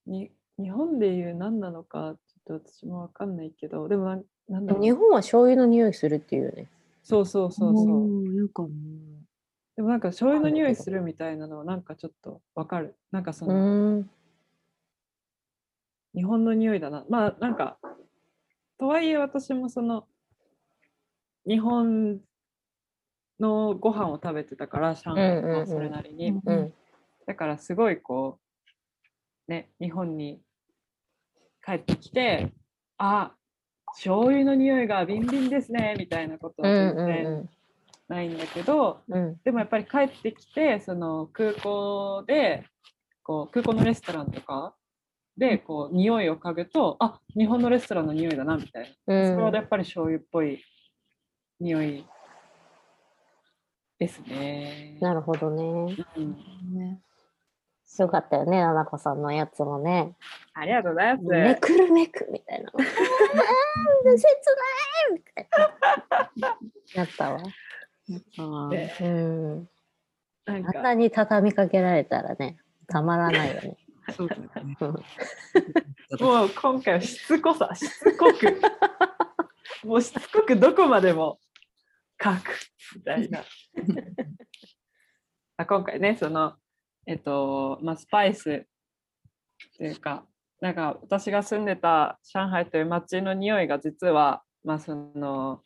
[0.08, 4.84] うに日本でいう何なのかちょっと私もわかんないけどでもなんだろう。
[4.84, 6.68] 日本は醤油の匂いするっていうよね。
[7.04, 8.34] そうそうそうそう。
[8.34, 8.70] なんかも。
[9.76, 12.96] でもなんか醤油の匂いするみたいなのはなんかちょっとわかる。
[13.12, 14.10] なんかそうの、ん。
[16.14, 17.06] 日本の匂いだな。
[17.10, 17.78] まあなんか、
[18.78, 20.08] とはいえ私もその、
[21.48, 22.22] 日本
[23.40, 25.60] のご飯を食べてたから、上海うんうんうん。
[25.60, 26.34] はそれなりに。
[27.26, 28.40] だからすごいこ
[29.48, 30.42] うね日本に
[31.66, 32.52] 帰ってきて
[32.98, 33.34] あ
[33.96, 37.50] 醤油の匂いがビンビンですねみたいなことは全然
[38.08, 42.66] ないんだけど、うんうんでもやっぱり帰ってきてその空港で
[43.24, 44.76] こう空港のレストランとか
[45.38, 50.64] でこう匂いを嗅ぐとあ日本のレストランの匂いだなみたいな、うんそれはやっぱり醤油っぽい
[51.60, 52.06] 匂い
[53.98, 54.98] ですね。
[55.00, 55.96] なるほどね。
[56.18, 56.36] うん
[56.74, 57.00] ね
[57.98, 60.16] よかったよね、ななこさんのやつもね。
[60.54, 61.26] ありがとうございます。
[61.28, 62.72] めくるめくみたいな。
[63.36, 65.48] 切ないみたい
[66.38, 66.58] な。
[66.96, 67.40] なったわ。
[68.08, 69.70] やっぱでうん。
[70.46, 73.78] なんあんなかに畳みかけられたらね、たまらないよね。
[74.16, 74.78] そうだよね。
[76.20, 78.62] もう今回はしつこさ、しつこく、
[79.88, 81.40] もうしつこくどこまでも
[82.22, 82.60] 書く
[82.96, 83.44] みたいな。
[85.58, 86.56] あ今回ね、その、
[87.08, 90.26] えっと、まあ、スパイスっていうか、
[90.62, 95.62] なんか私が住んでた上海という街の匂いが実は、まあ、その、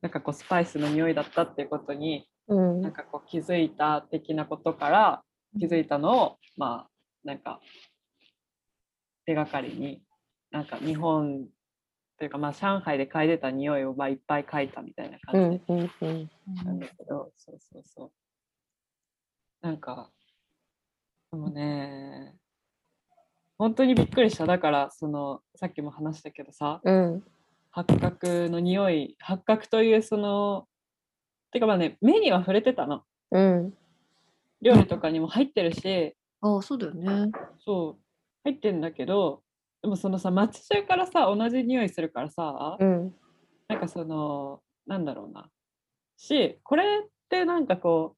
[0.00, 2.80] なんかこうスパイスの匂いだったっていうことにうん。
[2.82, 5.22] なんかこう気づいた的なことから
[5.58, 6.90] 気づいたのをまあ
[7.24, 7.60] なんか
[9.24, 10.02] 手がかりに
[10.50, 11.46] なんか日本
[12.18, 16.30] というかまあ上海で嗅いでた匂いをまあいっぱい嗅いたみたいなう感じんうんうん。
[16.64, 18.10] なんだけど、そうそうそう。
[19.62, 20.10] なんか
[21.30, 22.36] でもね
[23.58, 24.46] 本当にびっくりした。
[24.46, 27.24] だからそのさっきも話したけどさうん。
[27.70, 30.66] 八角の匂い八角というその
[31.52, 33.02] てかまあね目には触れてたの。
[33.30, 33.74] うん。
[34.62, 36.16] 料理とかにも入ってるし。
[36.40, 37.30] ああ、そうだよね。
[37.64, 38.02] そう。
[38.44, 39.42] 入ってんだけど
[39.82, 43.14] でもそのさ街中からさ同じ匂いするからさ、うん。
[43.68, 45.48] なんかそのなんだろうな。
[46.16, 48.16] しこれってなんかこ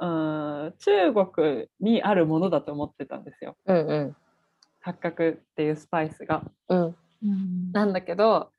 [0.00, 3.56] ううーん中国にあるものだと思ってたんですよ。
[3.66, 4.16] うんうん
[4.84, 6.42] 八角っていうスパイスが。
[6.68, 6.84] うん。
[6.84, 7.72] うん。
[7.72, 8.50] なんだけど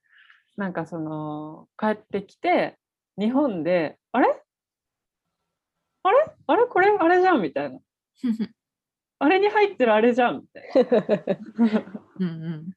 [0.57, 2.77] なんかその帰ってきて
[3.19, 4.41] 日本であれ？
[6.03, 6.17] あれ？
[6.47, 6.65] あれ？
[6.65, 6.89] これ？
[6.99, 7.79] あれじゃんみたいな。
[9.19, 11.85] あれに入ってるあれじゃんみたいな。
[12.19, 12.73] うんうん。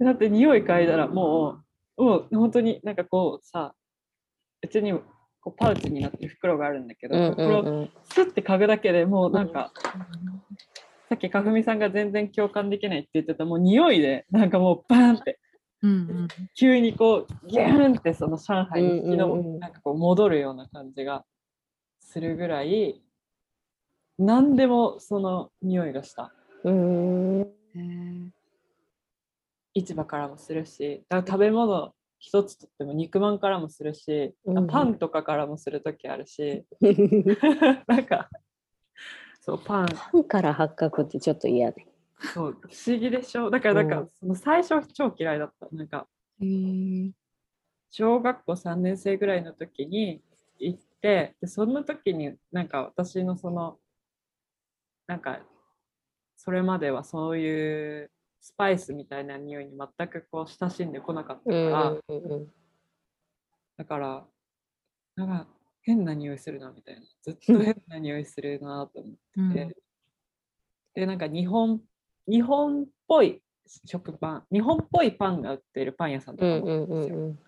[0.04, 1.62] だって匂い嗅いだらも
[1.96, 3.74] うもう本当になんかこうさ
[4.62, 4.92] うちに
[5.40, 7.90] こうパウチになってる袋があるんだけど、うんこれをうん。
[8.04, 9.72] スッて嗅ぐだけでもうなんか、
[11.10, 15.40] さっきかふみさんが全然共感できないって言ってたもう匂いでなんかもうバーンって。
[15.82, 16.28] うんうん。
[16.54, 21.24] 急にこうギューンってその上海に引きの、なんかこう戻るような感じが
[21.98, 23.02] するぐらい
[24.20, 26.32] 何でもその匂いがした。
[26.62, 27.48] うん
[29.74, 36.64] 市場からもするしだから食べ物一つとっても肉まんからもするし、うんパンとかからもする時あるし。
[37.88, 38.28] なんか
[39.40, 39.88] そうパン。
[39.88, 41.86] パンから八角ってちょっと嫌ね。
[42.34, 43.50] そう不思議でしょ？
[43.50, 44.02] だからなんか、う。
[44.04, 45.66] んその最初超嫌いだった。
[45.72, 46.06] なんか
[47.90, 50.22] 小学校3年生ぐらいの時に
[50.58, 53.78] 行ってでその時になんか私のその
[55.06, 55.40] なんか
[56.36, 61.96] それまではそういうスパイスみたいな匂いに全くこう親しんでこなかったから、
[63.76, 64.26] だから
[65.16, 65.46] なんか
[65.82, 67.02] 変な匂いするなみたいな。
[67.22, 69.74] ずっと変な匂いするなと思って、うん。
[70.94, 71.80] でなんか日本
[72.28, 73.42] 日本っぽい
[73.84, 77.16] 食パン日本っぽいパンが売ってるパン屋さんとかもうんうんうあるんですよ。
[77.16, 77.38] んうん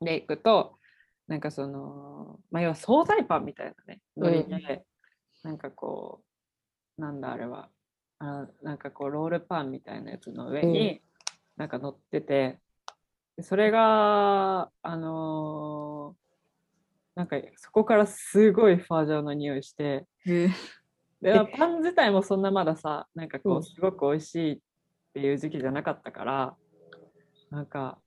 [0.00, 0.76] で行くと
[1.26, 4.84] なんかその、まあ、要は惣菜パンみたいなねノリで、
[5.42, 6.22] なんかこ
[6.98, 7.70] うなんだあれは
[8.18, 11.00] あなんかこうロールパンみたいなやつの上に
[11.56, 12.58] なんか乗ってて、
[13.36, 16.25] でそれがあのー
[17.16, 20.06] なんかそこからすごいファージョンの匂いして。
[20.24, 24.58] でまあパン自体もそんなまださなんかこうすごく美味しいっ
[25.14, 26.54] ていう時期じゃなかったから
[27.50, 27.98] なんか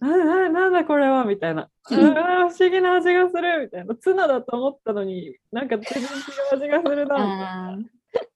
[0.00, 1.26] なななんだこれは？
[1.26, 1.68] みたいな。
[1.86, 6.08] 不思議な味がするみたいなツナだと思ったのになんか全然違う
[6.56, 8.26] 味がするなみたい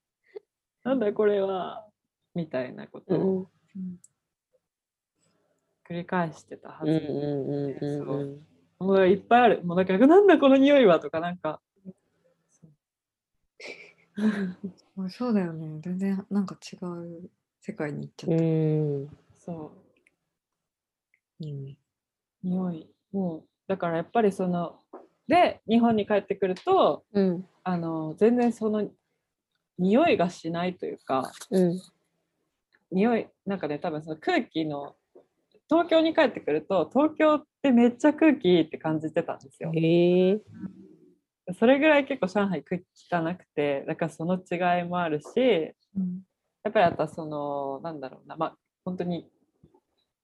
[0.85, 1.87] なんだこれは？
[2.35, 3.99] みたいなことをうん。
[5.89, 7.17] 繰り返してたはうんず、うん
[7.81, 8.47] うんうん
[8.85, 9.65] もういっぱいある。
[9.65, 11.61] もうだからなんだこの匂いはとかなんか。
[14.17, 15.81] あそうだよね。
[15.81, 19.19] 全然なんか違う世界に行っちゃうった、ん。
[19.39, 19.73] そ
[21.41, 21.45] う。
[21.45, 21.77] うん。
[22.43, 22.91] 匂い。
[23.13, 24.79] もうだからやっぱりその
[25.27, 27.47] で日本に帰ってくるとうん。
[27.65, 28.87] あの全然その
[29.79, 31.81] 匂いがしないというかうん。
[32.93, 34.95] 匂いなんかね多分その空気の
[35.71, 39.73] 東京に帰ってくると東京ってめっちゃ空気いいって感じてたんですよ。
[41.49, 45.27] そそれぐらい結構上海空気汚くてだからその違いもあるし
[45.97, 46.21] うん。
[46.63, 49.29] やっぱりあとはそのなんだろうなまあ本当に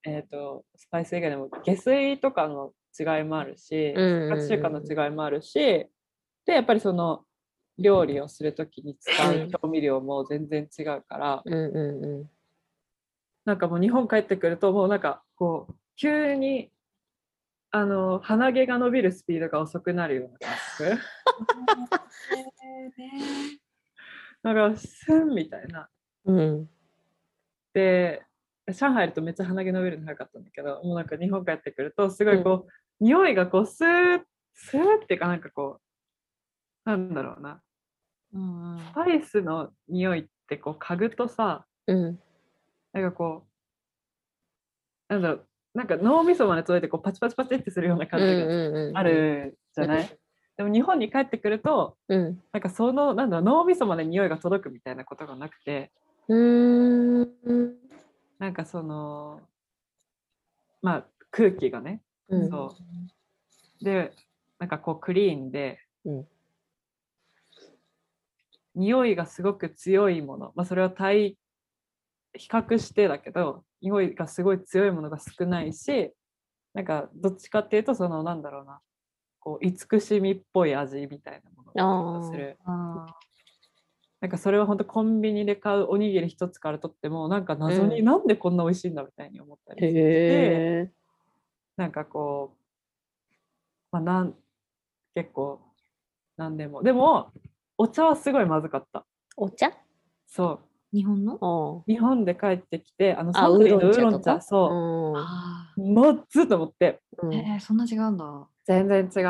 [0.05, 5.89] えっ、とスパイス以外でも下水とかの違いもあるし生活習慣の違いもあるしで
[6.47, 7.25] やっぱりその
[7.79, 12.31] 料理をする時に使う調味料も全然違うからうんうんうん。
[13.45, 16.71] なんかもう日本帰ってくるともうなんかこう急に
[17.73, 21.03] あの鼻毛が伸びるスピードが遅くなるような感覚
[24.43, 25.89] なんかスンみたいな。
[26.25, 26.69] うん。
[27.73, 28.23] で
[28.67, 34.21] 上海いるとめっちゃ鼻毛伸びるの早かったんだけどもうなんか日本帰ってくるとすごいこう、匂いがこうスーッ
[34.55, 35.81] スーッっていうかなんかこ
[36.87, 37.63] うなんだろうな。
[38.33, 38.81] うんうん。
[38.81, 42.19] スパイスの匂いってこう嗅ぐとさうん。
[42.93, 43.47] なんかこ
[45.09, 50.19] うなんだろうなんか脳みそまで届いてこうパチパチパチってするような感じがあるじゃない、
[50.57, 52.43] でも日本に帰ってくるとうん。
[52.53, 55.93] なんかそのなんだ脳みそまで匂いが届くみたいなことがなくて。
[56.29, 57.29] うん。
[58.39, 59.41] なんかその
[60.83, 62.03] まあ空気がね。
[62.29, 62.51] うん。
[62.51, 62.77] そ
[63.81, 63.85] う。
[63.85, 64.13] で
[64.59, 66.27] なんかこうクリーンで、うん。
[68.75, 71.37] 匂いがすごく強いもの、まあ、それは対
[72.35, 76.13] 比較してだけど匂いがすごい強いものが少ないし
[76.75, 78.81] なんかどっちかっていうとそのなんだろうな
[79.41, 82.59] こう慈しみっぽい味みたいなものがする。
[82.65, 83.07] あ
[84.21, 88.05] なんかそれは本当コンビニで買うおにぎり一つからとってもなんか謎にうん。
[88.05, 90.91] なんでこんな美味しいんだみたいに思ったりして、
[91.79, 92.59] なんかこう、
[93.93, 94.35] まあ、なん
[95.15, 95.63] 結構
[96.37, 96.83] なんでも。
[96.83, 97.33] でも
[97.79, 99.07] お茶はすごいまずかった。
[99.39, 99.73] お茶？
[100.27, 100.59] そー
[100.93, 101.85] 日本の？
[101.87, 105.15] 日本で帰ってきてあのあサントリーのウウーロン茶そ
[105.77, 105.81] う。
[105.81, 107.01] もっつと思って。
[107.23, 108.49] うえーそんな違うんだ。
[108.65, 109.25] 全然違う。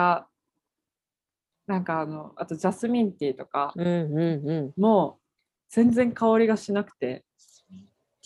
[1.66, 3.72] なんかあのあとジャスミンティーとか。
[3.76, 3.88] うんう
[4.42, 4.80] んうん。
[4.80, 5.22] もう
[5.68, 7.24] 全然香りがしなくて。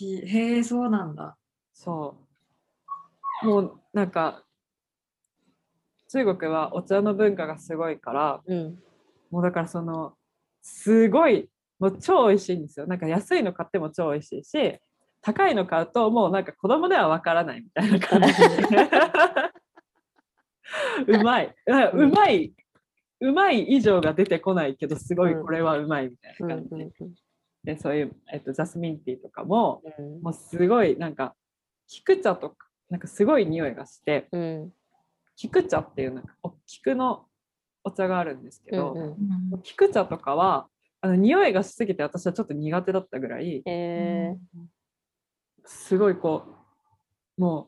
[0.00, 1.36] へえ、そうなんだ。
[1.72, 2.16] そ
[3.42, 3.46] う。
[3.46, 4.44] もうなんか
[6.08, 8.40] 中国はお茶の文化がすごいから。
[8.46, 8.78] うん。
[9.30, 10.14] もうだからその
[10.62, 12.86] すごいもう超美味しいんですよ。
[12.86, 14.78] なんか安いの買っても超美味しいし
[15.20, 18.88] 高いの買うともうなんか子供ではわからないみたいな感じで。
[21.18, 21.54] うまい。
[21.66, 22.52] うまい。
[23.20, 25.44] うまい以上が出てこないけどすごいうん。
[25.44, 27.14] これはうまいみたいうんな感じうん
[27.64, 30.20] でそういう、えっと、ジャスミンティーとかもうん。
[30.20, 31.34] もうすごいなんか
[31.86, 34.72] 菊茶とかなんかすごい匂いがしてうん。
[35.36, 37.26] 菊茶っていうなんかお菊の
[37.82, 39.06] お茶があるんですけど、うんうん
[39.54, 39.62] うん。
[39.62, 40.68] 菊茶とかは
[41.04, 44.34] あの匂いがしすぎて私はちょっと苦手だったぐらいえ
[45.66, 46.44] すごいこ
[47.36, 47.66] うもう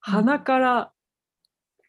[0.00, 0.92] 鼻から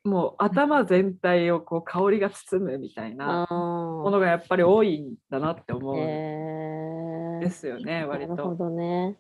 [0.04, 5.96] もう頭全体をこう香りが包むみたいー、なあものがやっぱり多いんだなって思ーう。
[5.96, 7.40] んえー。
[7.40, 8.36] ですよね、割と。
[8.36, 9.18] なるほどね。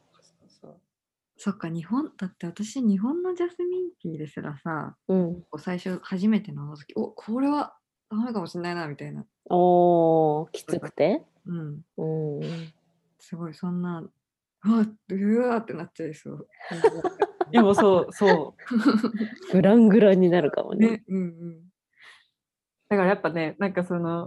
[1.38, 5.42] そっか、日本、だって私、日本のジャスミンティーですらさ、うん。
[5.44, 7.78] こう最初初めて飲んだ時、おこれは
[8.10, 9.24] ダメかもしれないな、みたいな。
[9.50, 11.24] おーきつくて？
[11.46, 11.82] うん。
[11.98, 12.74] うん
[13.20, 16.48] すごい、そんな、うわうわーってなっちゃいそう。
[17.52, 21.62] いやもうそうそうグラングランになるかもねね、うんうん。
[22.88, 24.26] だからやっぱねなんかその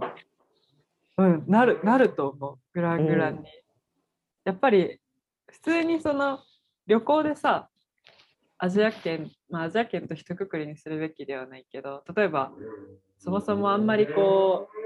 [1.17, 3.49] うんなるなると思うグラングランに、
[4.43, 4.99] やっぱり
[5.47, 6.39] 普通にその
[6.85, 7.69] 旅行でさ
[8.59, 12.51] アジア圏まあアジア圏と一括りにするべきではないけど例えば
[13.17, 14.84] そもそもあんまりこう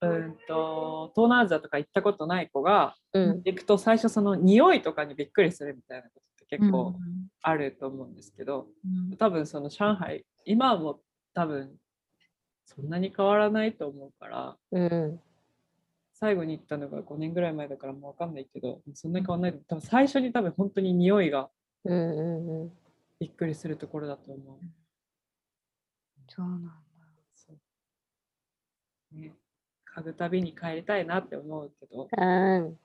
[0.00, 3.42] うんと東南アジアとか行ったことない子がうん。
[3.44, 7.28] 行くと最初その匂いとかにびっくりするみたいなことって結構うん。
[7.42, 9.16] あると思うんですけど、うん。
[9.16, 11.00] 多分その上海今はもう
[11.34, 11.76] 多分
[12.66, 15.20] そんなに変わらないと思うからうん。
[16.14, 21.50] 最後に行ったのが5年ぐらい前だからもう分かんないけどそんなに変わらない多分最初に多分本当に匂いが
[23.20, 24.58] びっくりするところだと思う。
[26.28, 26.70] そうなんだ。
[27.34, 29.18] そう。
[29.18, 29.32] ね、
[29.96, 32.08] 嗅ぐたびに帰りたいなって思うけど。
[32.16, 32.76] うん。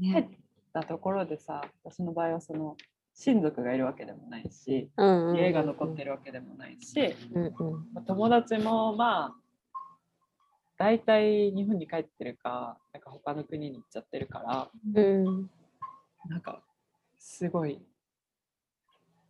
[0.00, 0.38] 帰っね、
[0.72, 2.76] たところでさ私の場合はその
[3.14, 7.52] 親族がいるわけでもないしうんうん家が残ってるわけでもないし、うんうん。
[7.92, 9.34] まあ友達もまあ
[10.78, 15.50] 大体日本に帰ってるかなんか他の国に行っちゃってるからうん。
[16.28, 16.62] なんか
[17.18, 17.80] すごい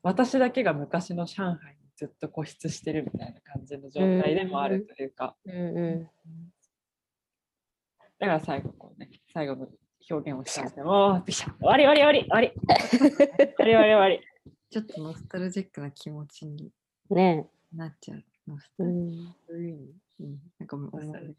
[0.02, 6.08] 私だけが昔の上海にずっと固執してるみたいな感じの状態でもあるというか、うんうん、
[8.20, 9.66] だから最後こうね最後の
[10.08, 12.52] 表現をしたんでもう終わり終わり終わり終わり。
[13.58, 14.20] 終わり終わり。
[14.70, 16.70] ちょっとノスタルジックな気持ちに
[17.10, 17.48] ね。
[17.74, 19.54] なっちゃう、ね、ノスタルジック、
[20.20, 21.34] うん、なんかもうノっタゃジ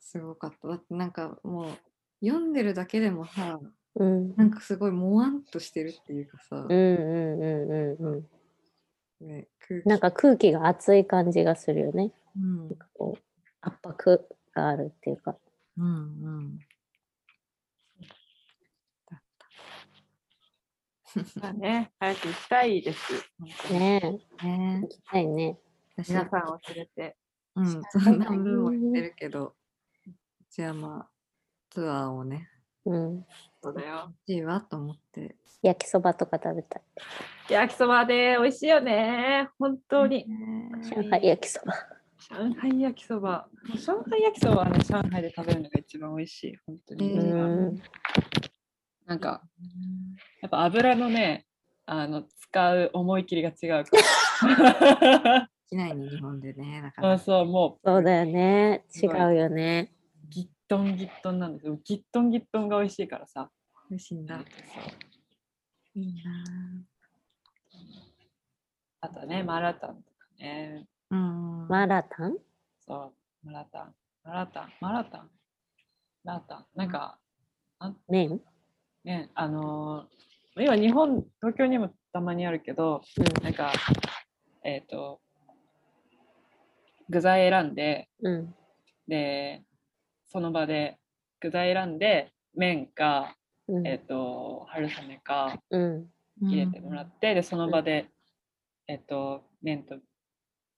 [0.00, 0.94] すごかった。
[0.94, 1.78] なんかもう
[2.20, 3.60] 読んでるだけでもさ
[3.96, 4.36] うん。
[4.36, 8.16] なんかすごいもわんとしてるっていうかさうん、うんうんうん
[9.20, 9.26] うん。
[9.26, 12.12] ね、空気なんか空気が熱い感じがするよね。
[12.36, 13.22] うん、こう
[13.60, 15.36] 圧迫があるっていうか。
[15.76, 15.90] うん、う
[16.40, 16.58] ん。
[21.40, 23.12] だね、早く行きたいです。
[23.72, 24.00] ね
[24.42, 25.58] え、ね行きたいね。
[25.96, 27.16] 私皆さんを連れて。
[27.56, 29.54] うん、そんな分も言ってるけど、
[30.50, 31.10] じゃあまあ、
[31.70, 32.48] ツアーをね、
[32.86, 33.26] うん。
[33.62, 33.96] そうだよ。
[34.06, 35.36] 欲しいわと思って。
[35.62, 36.82] 焼きそばとか食べたい。
[37.50, 39.48] 焼きそばで美味しいよね。
[39.58, 40.26] 本当に。
[40.82, 41.74] 上海焼きそば。
[42.30, 43.48] 上海焼きそば。
[43.68, 46.56] もう上海焼きそばはね、上海で食べるのが一番美味しい。
[46.66, 47.14] 本当に。
[49.06, 49.42] なんか、
[50.40, 51.46] やっぱ油のね、
[51.84, 53.96] あの使う思い切りが違うか
[54.46, 55.40] ら。
[55.40, 56.80] できないね、日本でね。
[56.82, 57.18] だから。
[57.18, 58.84] そうそう、もそうだよね。
[58.94, 59.92] 違うよね。
[60.76, 61.78] うギットンギットンなんですよ。
[61.84, 63.50] ギットンギットンが美味しいからさ。
[63.90, 64.40] 美味しいんだ。
[65.94, 66.44] いいな
[69.00, 70.86] あとね、マラタンとかね。
[71.10, 71.14] ぁ。
[71.14, 71.68] うん。
[71.68, 72.36] マラタン？
[72.86, 73.12] そ
[73.44, 73.94] う、マラタン。
[74.22, 74.72] マラタン。
[74.80, 75.30] マラタン。
[76.24, 76.66] マラタン。
[76.74, 77.18] なんか、
[78.08, 78.40] 麺？
[79.04, 80.20] ね、あのー
[80.56, 83.02] 今日本、東京にもたまにあるけど、
[83.40, 83.72] うなんか、
[84.64, 85.20] えっ、と、
[87.08, 88.26] 具材選んで、ん。
[88.26, 88.54] うん。
[89.06, 89.64] で、
[90.30, 90.98] その場で
[91.40, 93.36] 具材選んで、麺か、
[93.68, 93.86] うん。
[93.86, 96.06] えっ、と、春雨かうん。
[96.42, 98.08] 入れてもらって、で、その場で、
[98.88, 99.96] えっ、と、麺と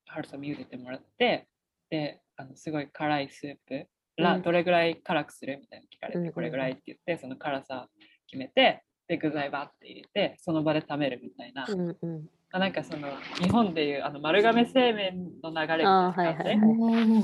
[0.07, 1.49] 春雨茹でてもらって、
[1.91, 3.87] で、あのすごい辛いスープ、
[4.17, 7.89] らうんどれぐらい辛くするみたいなの聞かれて、これぐらいって言って、その辛さ
[8.27, 12.29] 決めて、で、具材バーって入れて、その場で食べるみたいな、うんうん。
[12.51, 13.09] あなんかその、
[13.41, 17.23] 日本でいうあの丸亀製麺の流れみたいな感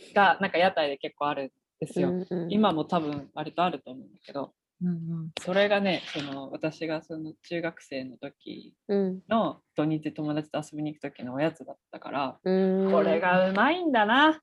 [0.00, 1.50] じが、なんか屋台で結構あるん
[1.80, 2.08] ですよ。
[2.10, 4.52] うんうん、今も多分割とあると思うんだけど、
[4.82, 5.30] うんうん。
[5.40, 9.22] それがね、その私がその中学生の時うん。
[9.28, 12.92] の土日友達と遊びに行く時のおやつだったから、うん。
[12.92, 14.40] これがうまいんだな。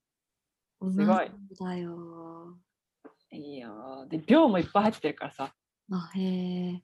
[0.92, 1.32] すすごい。
[1.60, 2.58] だよ
[3.32, 4.06] いいよ。
[4.10, 5.54] で、量もいっぱい入ってるからさ。
[5.92, 6.82] あ、へえ。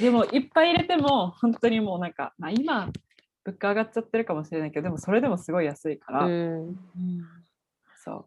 [0.00, 2.88] でも、いっぱい入れても、本当にもうなんか、まあ、今、
[3.44, 6.66] 物価上がっちゃってるかもしれないけど、でもそれでもすごい安いから、うん。
[6.66, 6.76] うん。
[7.96, 8.26] そう。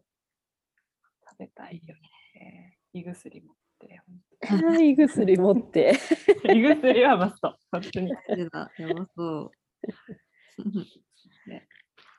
[1.38, 1.94] 食べたいよ
[2.34, 2.78] ね。
[2.92, 4.02] 胃薬持って。
[4.82, 5.92] 胃薬持って。
[6.54, 7.56] 胃薬はマスト。
[7.70, 8.10] 本当に。
[8.10, 8.16] や
[8.50, 8.70] ば
[9.16, 9.50] そう。
[11.48, 11.68] ね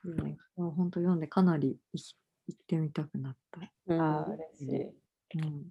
[0.04, 0.38] いいね。
[0.56, 2.16] もう本当読んでかなり行
[2.52, 3.60] ってみたくなった。
[3.86, 4.92] うんああ、嬉し
[5.34, 5.70] うん。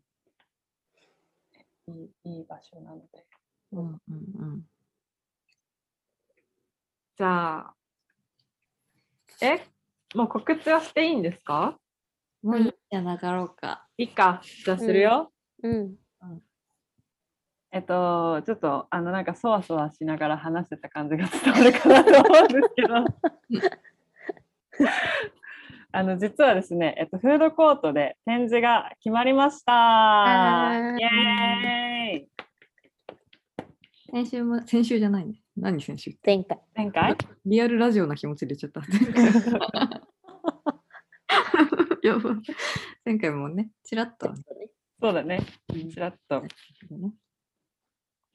[1.88, 1.91] い。
[1.91, 3.26] いいいい場所なので。
[3.72, 4.64] うんうんうん。
[7.18, 7.76] じゃあ、
[9.41, 9.66] え、
[10.16, 11.80] もう告知はしていいんですか？
[12.42, 13.86] もういいんじゃなかろうか。
[13.98, 14.42] いいか。
[14.44, 15.32] じゃあするよ。
[15.64, 15.96] うん。
[17.72, 22.96] えっと、ちょっと、あの、なんか、そわそわしながら話してた感じが伝わるかなと思うんですけど。
[25.92, 29.72] あの、実はですね、えっと、フードコートで展示が決まりました。
[29.74, 32.28] ーイエーイ
[34.12, 35.44] 先週も、先週じゃないね。
[35.56, 36.22] 何先週って。
[36.26, 36.60] 前回。
[36.76, 37.16] 前回？
[37.46, 38.82] リアルラジオな気持ちでちゃった。
[42.10, 42.36] やば
[43.05, 44.34] 前回もね、ちらっと。
[45.01, 45.41] そうだね。
[45.91, 46.49] ちらっと、ね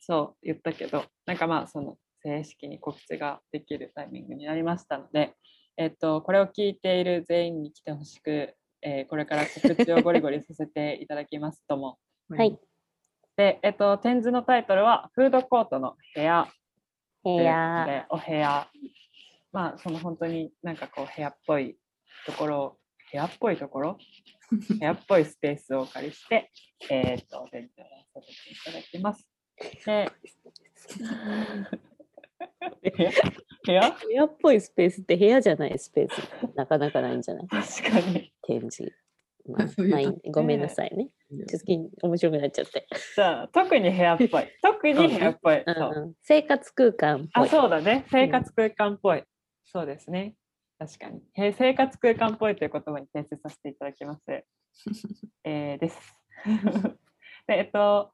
[0.01, 5.35] そう言ったけど、なんかまあ、その、正式に告知ができるタイミングになりましたので、
[5.77, 11.99] えっと、これを聞いている全員に来てほしく、えーこれから告知をゴリゴリさせていただきますとも。
[12.29, 12.59] はい。
[13.37, 16.49] で、えっと、展示のタイトルは、フードコートの部屋
[17.25, 17.85] 部屋。
[17.87, 18.68] で、お部屋。
[19.53, 21.77] まあ、その本当になんかこう、部屋っぽい
[22.27, 22.79] ところ、
[23.15, 23.99] 部屋っぽいところ、
[24.51, 26.51] 部屋っぽいスペースをお借りして、
[26.91, 27.81] えっと、展示
[28.17, 29.25] をさせていただきます。
[32.83, 33.11] で、 部屋？
[33.65, 37.47] 部 屋部屋っぽいスペースって部屋じゃないスペースなかなかないんじゃない？
[37.49, 38.33] 確かに。
[38.43, 38.93] 展示。
[39.47, 41.11] まあまあいいごめんなさいね。
[41.31, 42.89] ちょっと気に面白くなっちゃって。
[43.15, 44.47] じゃあ、特に部屋っぽい。
[44.62, 45.62] 特に部屋っぽい。
[45.65, 45.71] う
[46.07, 47.49] ん生活空間っぽあ、い。
[47.49, 48.07] そうだね。
[48.11, 49.23] 生活空間っぽい。
[49.67, 50.35] そうですね。
[50.85, 51.22] 確かに。
[51.35, 54.22] へ生活空間っぽいという言葉に訂正させていただきます。
[55.45, 56.14] えーです。
[57.49, 58.12] で、えっと、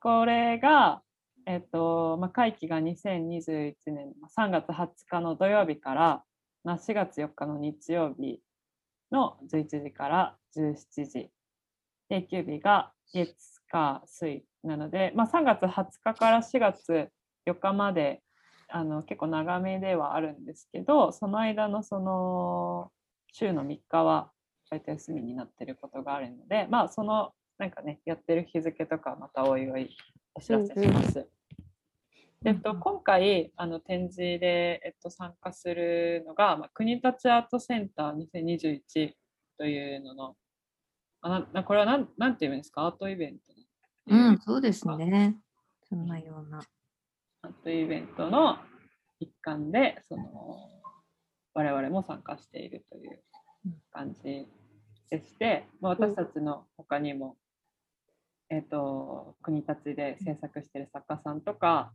[0.00, 1.02] これが、
[1.46, 6.24] えっと、まあ、会期が2021年まあ3月20日の土曜日から、
[6.64, 8.42] まあ、4月4日の日曜日
[9.12, 11.30] の11時から17時。
[12.08, 17.10] 定休日が月、火、水なので、まあ、3月20日から4月
[17.46, 18.22] 4日まで
[18.68, 22.90] あの結構長めではあるんですけどその間のその
[23.32, 24.30] 週の3日は
[24.70, 29.96] 大体休みになってることがあるので、まあそのなんかねやってる日付とかはまたおいおい
[30.34, 31.26] お知らせします。
[32.42, 39.12] でえっと、今回あの展示で、えっと、参加するのが、まあ、国立アートセンター2021
[39.56, 40.36] というのの
[41.20, 42.86] あななこれはなんなんていうんですか？
[42.86, 43.48] アートイベント
[44.10, 45.36] うん、そうですね。
[45.88, 46.60] そんなような。
[47.42, 48.58] アートイベントの
[49.20, 50.24] 一環でその
[51.54, 53.20] 我々も参加しているという
[53.92, 54.46] 感じ
[55.10, 57.36] でして、まあ、私たちの他にも、
[58.50, 61.92] えー、と国立で制作している作家さんとか、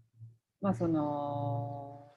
[0.62, 2.14] まあ、その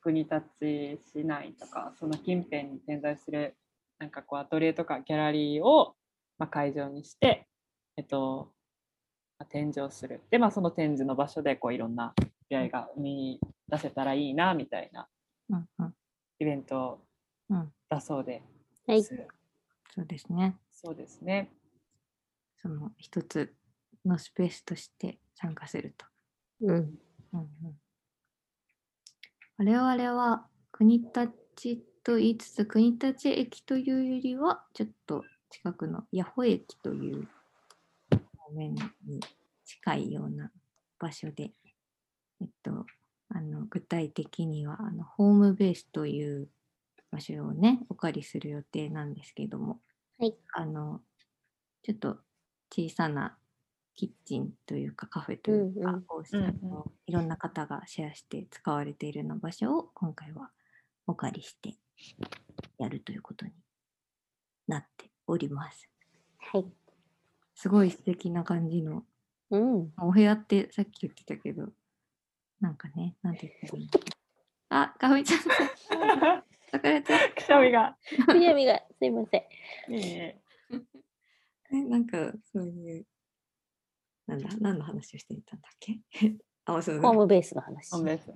[0.00, 3.56] 国立市内とかその近辺に点在する
[3.98, 5.94] なんかこうアトリエとかギャラリーを、
[6.38, 7.46] まあ、会場にして、
[7.96, 8.55] えっと
[9.44, 12.14] 展示をするで、まあ、その展示の場所でこういろんな
[12.48, 15.08] 出会いが生み出せたらいいなみたいな
[15.50, 15.94] うんうん
[16.38, 17.00] イベント
[17.48, 18.42] うん、だそうで
[18.88, 19.02] はい。
[19.02, 19.16] す。
[19.94, 20.56] そうですね。
[20.72, 21.50] そうですね。
[22.56, 23.54] その一つ
[24.04, 26.06] のスペースとして参加すると。
[26.60, 26.76] うん。
[26.76, 26.98] うん
[27.32, 27.48] うん、
[29.58, 31.28] 我々は国立
[32.04, 37.35] と言いつつ国立駅というよりはちょっと近くの八穂駅という方
[38.52, 39.20] 面に
[39.64, 40.50] 近いような
[40.98, 41.52] 場所で、
[42.40, 42.86] えっと、
[43.28, 46.48] あの具体的にはあのホームベースという
[47.10, 49.80] 場所をねお借りする予定なんですけども、
[50.18, 51.00] はいあの
[51.82, 52.18] ちょっと
[52.72, 53.38] 小さな
[53.94, 60.50] キッチンというかカフェというか、うんうんこうしたうんうんあのいろんな方がシェアして使われているような場所を今回は
[61.06, 61.76] お借りして
[62.78, 63.52] やるということに
[64.66, 65.88] なっております。
[66.38, 66.85] はい。
[67.56, 69.02] すごい素敵な感じの
[69.50, 69.92] うん。
[70.00, 71.68] お部屋ってさっき言ってたけど
[72.60, 73.90] なんかねなんて言ったらいいの？
[74.68, 75.40] あかふみちゃん
[76.70, 77.96] さかれてくしゃみが。
[78.26, 79.42] くしゃみが、すいません。
[79.94, 80.40] え
[81.88, 83.06] なんかそういう
[84.26, 86.00] なんだ何の話をしていたんだっけ？
[86.66, 87.90] あそうホームベースの話。
[87.92, 88.28] 本です。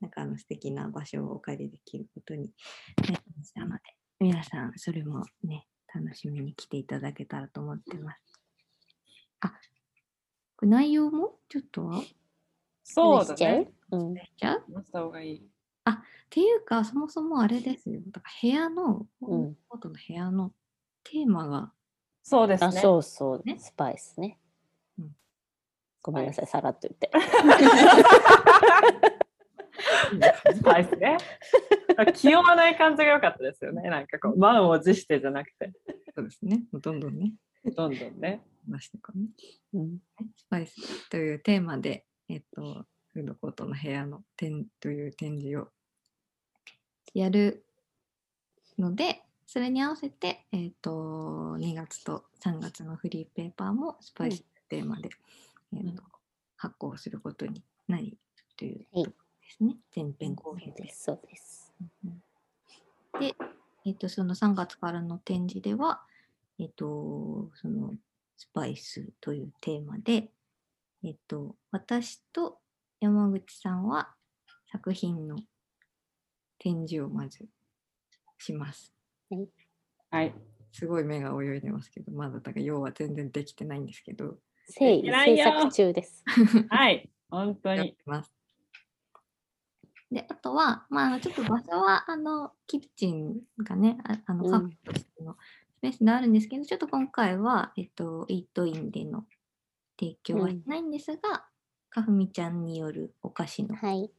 [0.00, 2.52] なんかあの素敵な場所をお借りできることに
[2.98, 3.82] なりましたので、
[4.18, 8.20] 皆さんそれもね、楽しみに来ていただけたらと思ってます。
[9.40, 9.52] あ、
[10.62, 12.02] 内容もちょっとは？
[12.84, 13.58] そうだ話しちゃう？
[13.58, 13.72] ね。
[13.92, 14.14] うん。
[14.14, 15.42] じゃあっ話した方がいい。
[16.30, 18.00] ていうか、そもそもあれですよ。
[18.12, 20.52] だから部屋の、うんコートの部屋の
[21.02, 21.72] テーマが、
[22.22, 22.66] そうですね。
[22.68, 23.58] あ、そうそうね。
[23.58, 24.38] スパイスね
[24.98, 25.16] うん。
[26.02, 27.10] ごめんなさい、さらっと言って。
[30.54, 31.16] スパイスね。
[32.14, 33.88] 気負わない感じが良かったですよね。
[33.88, 35.72] なんかこう、満を持してじゃなくて、
[36.14, 36.64] そうですね。
[36.72, 37.34] どんどんね、
[37.64, 38.42] どんどんね。
[38.70, 39.28] 話していこうね。
[39.74, 39.98] うん。
[40.36, 45.68] スパイスというテーマで、えっと、フードコートの部屋の展という展示を
[47.14, 47.64] やる
[48.78, 55.10] ので、それに合わせて、えっと、2月と3月のフリーペーパーもスパイステーマで、
[55.74, 56.02] えっと
[56.56, 58.18] 発行することになり
[58.58, 59.76] というはいところですね。
[59.96, 60.82] 前編後編で。
[60.84, 61.04] です。
[61.04, 61.69] そうです。
[62.04, 62.22] うん
[63.18, 63.34] で、
[63.84, 66.00] えっと、その3月からの展示では、
[66.58, 67.94] えっと、その
[68.36, 70.30] スパイスというテーマで、
[71.04, 72.58] えっと、私と
[73.00, 74.10] 山口さんは
[74.70, 75.36] 作品の
[76.58, 77.46] 展示をまず
[78.38, 78.92] します。
[80.10, 80.34] はい。
[80.72, 85.02] すごい目が泳いでますけど、まだだから要は全然できてないんですけど、制
[85.42, 86.22] 作中です。
[86.68, 87.10] はい。
[87.28, 87.96] 本当やってに。
[88.04, 88.39] ます。
[90.10, 95.36] で、あとは、まあ、ちょっと場所は、あの、キッチンがね、ああの、うんカフェとしての
[95.78, 99.26] スペースであるんですけど、ちょっと今回は、えっと、イートインでの
[100.00, 101.48] 提供はしないんですが、
[101.90, 104.10] かふみちゃんによるお菓子のはい。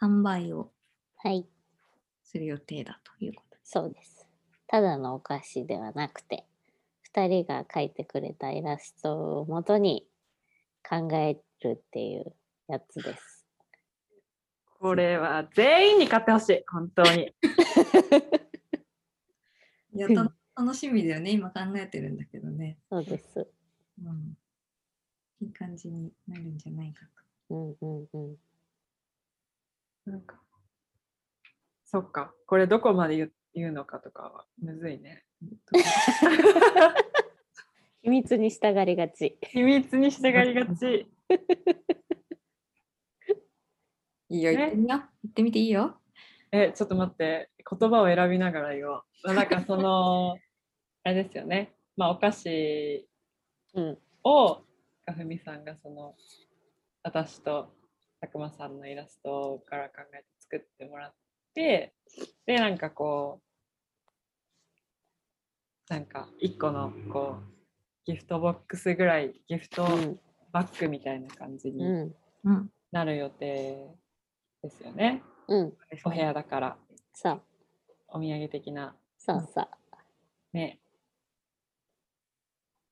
[0.00, 0.72] 販売を
[1.16, 1.48] はい。
[2.24, 3.70] する予定だということです。
[3.72, 4.26] そうです。
[4.66, 6.44] ただのお菓子ではなくて、
[7.02, 10.06] 2人が描いてくれたイラストをもとに
[10.88, 12.34] 考えるっていう
[12.68, 13.33] やつです。
[14.84, 16.62] これは全員に買ってほしい。
[16.70, 17.34] 本当に。
[19.96, 21.30] いや、た楽しみだよね。
[21.30, 22.76] 今考えてるんだけどね。
[22.90, 23.50] そうです。
[24.02, 24.36] うん。
[25.40, 27.06] いい感じになるんじゃないか
[27.48, 27.54] と。
[27.54, 28.36] うんうんうん。
[30.04, 30.38] なんか。
[31.86, 32.34] そっか。
[32.46, 35.24] これどこまで言う言うのかとかはむずいね。
[38.02, 39.38] 秘密に従りがち。
[39.44, 41.10] 秘密にしてがりがち。
[44.34, 44.98] いいよ、行ってみよう。
[44.98, 46.00] 行ってみていいよ。
[46.50, 47.50] え、ちょっと待って。
[47.58, 49.02] 言葉を選びながら言おう。
[49.24, 50.36] まあなんかその、
[51.04, 51.74] あれですよね。
[51.96, 53.08] まあお菓子
[53.74, 53.98] うん。
[54.24, 54.64] を
[55.04, 56.14] かふみさんがその
[57.02, 57.74] 私と
[58.20, 61.14] たくまさんのイラストから考えて作ってもらっ
[61.54, 61.94] て
[62.46, 63.42] でなんかこ
[65.90, 70.20] なんか1個のこうギフトボックスぐらいギフトうん
[70.52, 72.12] バッグみたいな感じに。
[72.92, 73.88] なる予定
[74.64, 75.22] ですよね。
[75.46, 75.76] うん。
[76.04, 76.76] お部屋だから。
[77.12, 77.42] そう。
[78.08, 78.96] お土産的な。
[79.18, 79.68] そうそう。
[80.54, 80.80] ね。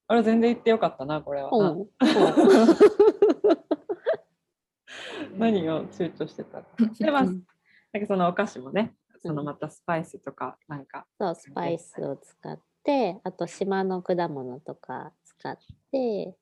[0.06, 1.50] あれ全然言ってよかったなこれは。
[1.50, 1.70] な。
[1.70, 1.88] うん。
[5.38, 6.58] 何を躊躇してた？
[6.58, 7.46] のでまあなんか
[8.06, 11.06] そのお菓子もねそのまたスパイスとかなんか。
[11.18, 15.56] そうスパイスを使ってあと島の果物とか使っ
[15.90, 16.36] て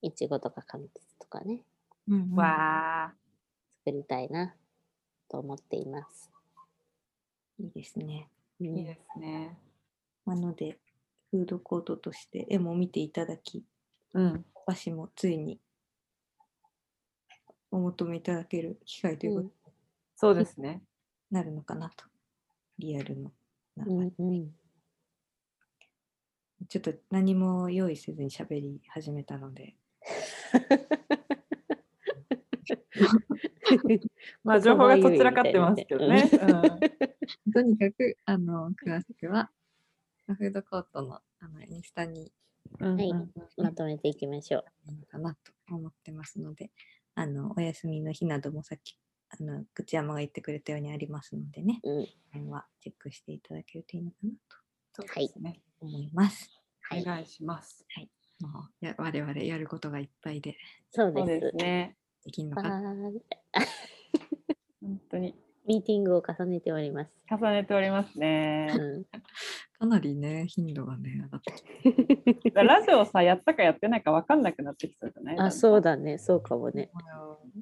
[0.00, 1.62] いちごとか柑橘とかね。
[2.08, 2.36] うんうん。
[2.36, 3.12] わあ
[3.88, 4.54] 作りたいな
[5.30, 6.30] と思っています。
[7.58, 8.28] いいですね。
[8.60, 9.56] うんいいですね。
[10.26, 10.76] なので、
[11.30, 13.64] フードコートとして絵も見ていただき、
[14.12, 14.44] うん。
[14.54, 15.58] お菓子もついに
[17.70, 19.52] お求めいただける機会ということに
[20.16, 20.82] そうですね。
[21.30, 22.04] なるのかなと。
[22.78, 23.32] リアルの。
[23.74, 24.50] なんかうんうん
[26.68, 29.76] ちょっと何も用意せずに喋り始めたので、
[34.44, 36.28] まあ情報がとっちらかってますけどね。
[37.52, 39.50] とにかく、あの、詳しくは、
[40.26, 42.32] フードコートのあのインスタに
[42.80, 44.64] うんはいうんまとめていきましょう。
[44.90, 46.70] いいのかなと思ってますので、
[47.14, 48.98] あの、お休みの日などもさっき、
[49.30, 54.32] あの、口山が言ってくれたようにありますのでね、うん、はチェックしていただけるといいのかな
[54.92, 55.60] そうですね。
[55.78, 56.50] と思います。
[56.80, 57.84] はいお願いします。
[58.40, 60.56] もうや我々やることがいっぱいで
[60.90, 61.50] そうで。
[61.50, 61.97] すね。
[62.28, 62.68] できるのわか。
[62.68, 63.20] ー
[64.82, 65.34] 本当に
[65.66, 67.10] ミーティングを重ねております。
[67.30, 68.68] 重ねておりますね。
[68.78, 69.04] うん、
[69.78, 71.52] かなりね、頻度がね、上がって
[72.34, 72.62] きて。
[72.62, 75.38] ラジオさ、やったかやってないか分かんなくなってきそうじゃない？
[75.38, 76.90] あ、そうだね、そうかもね。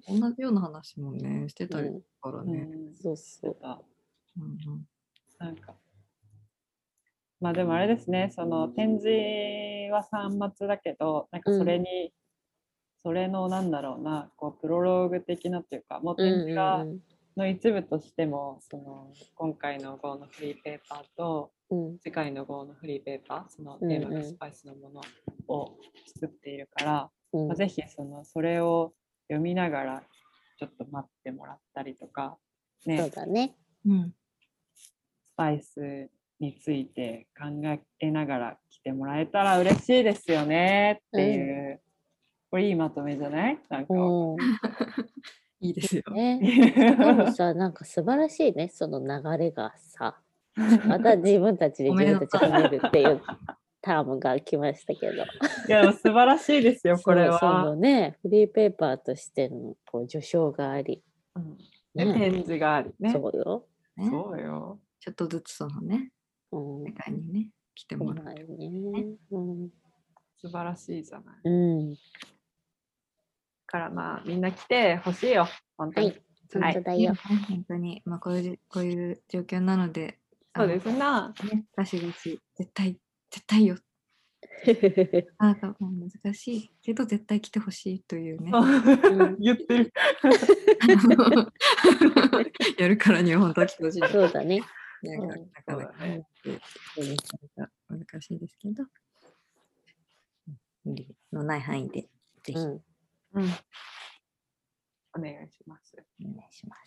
[0.09, 2.69] 同じような話もね、してたりうんからね。
[2.71, 2.95] うん。
[2.95, 3.57] そうそう。
[3.63, 3.81] だ
[4.37, 4.47] うんう
[4.77, 4.89] ん
[5.39, 5.75] なんか。
[7.41, 9.09] まあでもあれですね、その展示
[9.93, 12.13] は3末だけど、なんかそれに、
[13.03, 17.01] それのなんだろうな、こうプロローグ的なっていうか、もううん展示が、うん。
[17.37, 21.99] の一部としても、その今回の GO のフリーペーパーと、うん。
[21.99, 25.03] 次回の GO のフリーペーパー、そのテーマがスパイスのもの
[25.49, 25.77] を
[26.19, 27.49] 作っているから、うん。
[27.49, 28.95] まあ、ぜひそのそれを
[29.29, 30.03] 読みながら
[30.59, 32.39] ちょっと待ってもらったりとか、
[32.83, 33.55] そうね、だね。
[33.85, 34.15] うん。
[34.75, 37.47] スパイスについて考
[38.01, 41.81] えながら来てもらえたら嬉しいですよねっていう、
[42.57, 43.59] これいいまとめじゃない？
[43.69, 43.93] なんか。
[43.93, 44.37] うん。
[45.61, 46.03] いいですよ。
[46.11, 46.41] ね。
[46.43, 50.19] しかもさ、なんか素晴らしいね、 その流れがさ、
[50.89, 53.21] また自分たちで自分たち褒めるっていう
[53.83, 55.13] タームが来ましたけど。
[55.13, 55.19] い
[55.69, 57.65] や素晴らしいですよこれそうそは。
[57.67, 61.03] のね、フリーペーパーとしてのこう受賞があり、
[61.35, 61.59] うん
[61.95, 63.11] ねで展示がありね。
[63.13, 63.67] そうよ。
[63.99, 64.81] ね、そうよ。
[65.01, 66.11] ちょっとずつそのね、
[66.53, 66.93] うん世。
[66.93, 68.25] 界にね、来てもらう。
[68.25, 69.07] うまいね。
[69.31, 69.71] うん。
[70.39, 71.37] 素晴らしいじゃない。
[71.45, 71.51] う
[71.93, 71.97] ん。
[73.77, 76.07] からまあみんな来てほしいよ本当に。
[76.09, 76.23] はい
[76.53, 77.13] 本当だよ。
[77.49, 80.21] 本当に、まあ、こういうじこういう状況なので、
[80.55, 81.35] そうですな。
[81.77, 82.97] ガシガシ、絶対、
[83.31, 83.77] 絶対よ。
[85.39, 88.51] なんかもう難しいけど、絶対来てほしいというね。
[88.51, 89.93] ん言ってる。
[92.79, 94.09] やるからには本当は来てほしい。
[94.09, 94.63] そうだね。
[95.03, 96.25] なんかうんなかなかそうだね
[97.89, 98.85] 難しいですけど、
[100.85, 102.09] 無理のない範囲で、
[102.43, 102.83] ぜひおうん。
[103.37, 103.45] うん。
[105.17, 105.97] お願いします。
[106.21, 106.83] 願いします。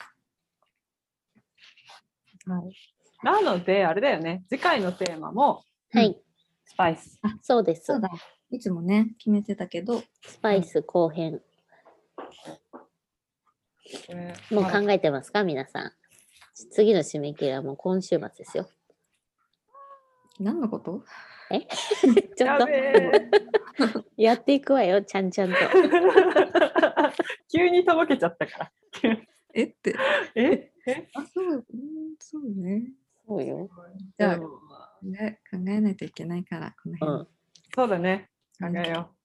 [2.49, 2.75] はい。
[3.23, 4.43] なのであれだよね。
[4.49, 6.19] 次回のテーマもはい。
[6.65, 7.19] スパイス。
[7.41, 8.01] そうですそう。
[8.01, 8.09] だ、
[8.51, 11.41] いつもね、決めてたけど、スパイス後編。
[14.07, 15.43] これもう考えてますか？
[15.43, 15.91] 皆さん。
[16.71, 18.69] 次の締め切りはもう今週末ですよ。
[20.39, 21.03] 何のこと？
[22.37, 22.65] ちょっと
[24.17, 25.55] やっていくわよ、ちゃんちゃんと。
[27.51, 28.71] 急にとぼけちゃったから。
[29.53, 29.95] えって。
[30.35, 31.09] ええ？
[31.13, 32.93] あ、そう、うん、そうね。
[33.27, 33.69] そうよ。
[34.17, 34.37] じゃあ
[35.03, 37.23] ね、考えないといけないから、このう辺。
[37.23, 37.27] ん。
[37.75, 38.29] そうだね。
[38.59, 39.15] 考えよう。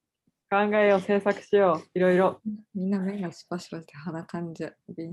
[0.50, 1.98] 考えよう、制作しよう。
[1.98, 2.40] いろいろ。
[2.74, 4.72] みんな目がスパスパして鼻かんじゃ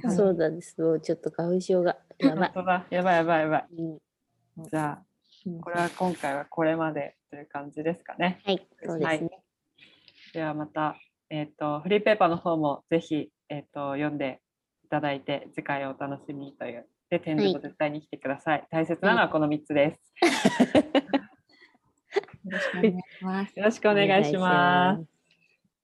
[0.09, 0.79] そうなんです。
[0.81, 1.97] もうちょっと花粉症が。
[2.19, 2.51] やばい。
[2.55, 3.67] やばいやばいやばい。
[3.77, 3.97] うん
[4.69, 5.10] じゃあ、うん
[5.61, 8.41] これは今回はこれまでという感じですかね。
[8.45, 9.29] はい、そうですね。
[10.33, 10.95] ではまた、
[11.29, 14.41] えっ、と、フリーペーパーの方もぜひ、えっ、と、読んで
[14.85, 16.87] いただいて、次回をお楽しみにという。
[17.09, 18.67] で、展示も絶対に来てください。
[18.69, 20.13] 大切なのはこの3つです。
[22.45, 23.59] よろしくお願いします。
[23.59, 25.03] よろしくお願いします。
[25.03, 25.07] す。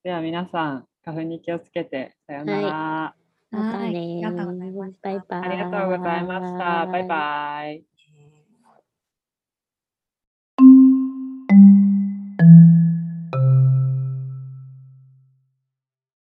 [0.03, 3.15] では皆さん、花粉に気をつけて、さようなら。
[3.49, 5.39] またはいねありがとうございましたバイバイ。
[5.39, 6.85] ありがとうございました。
[6.85, 7.96] バイバイ。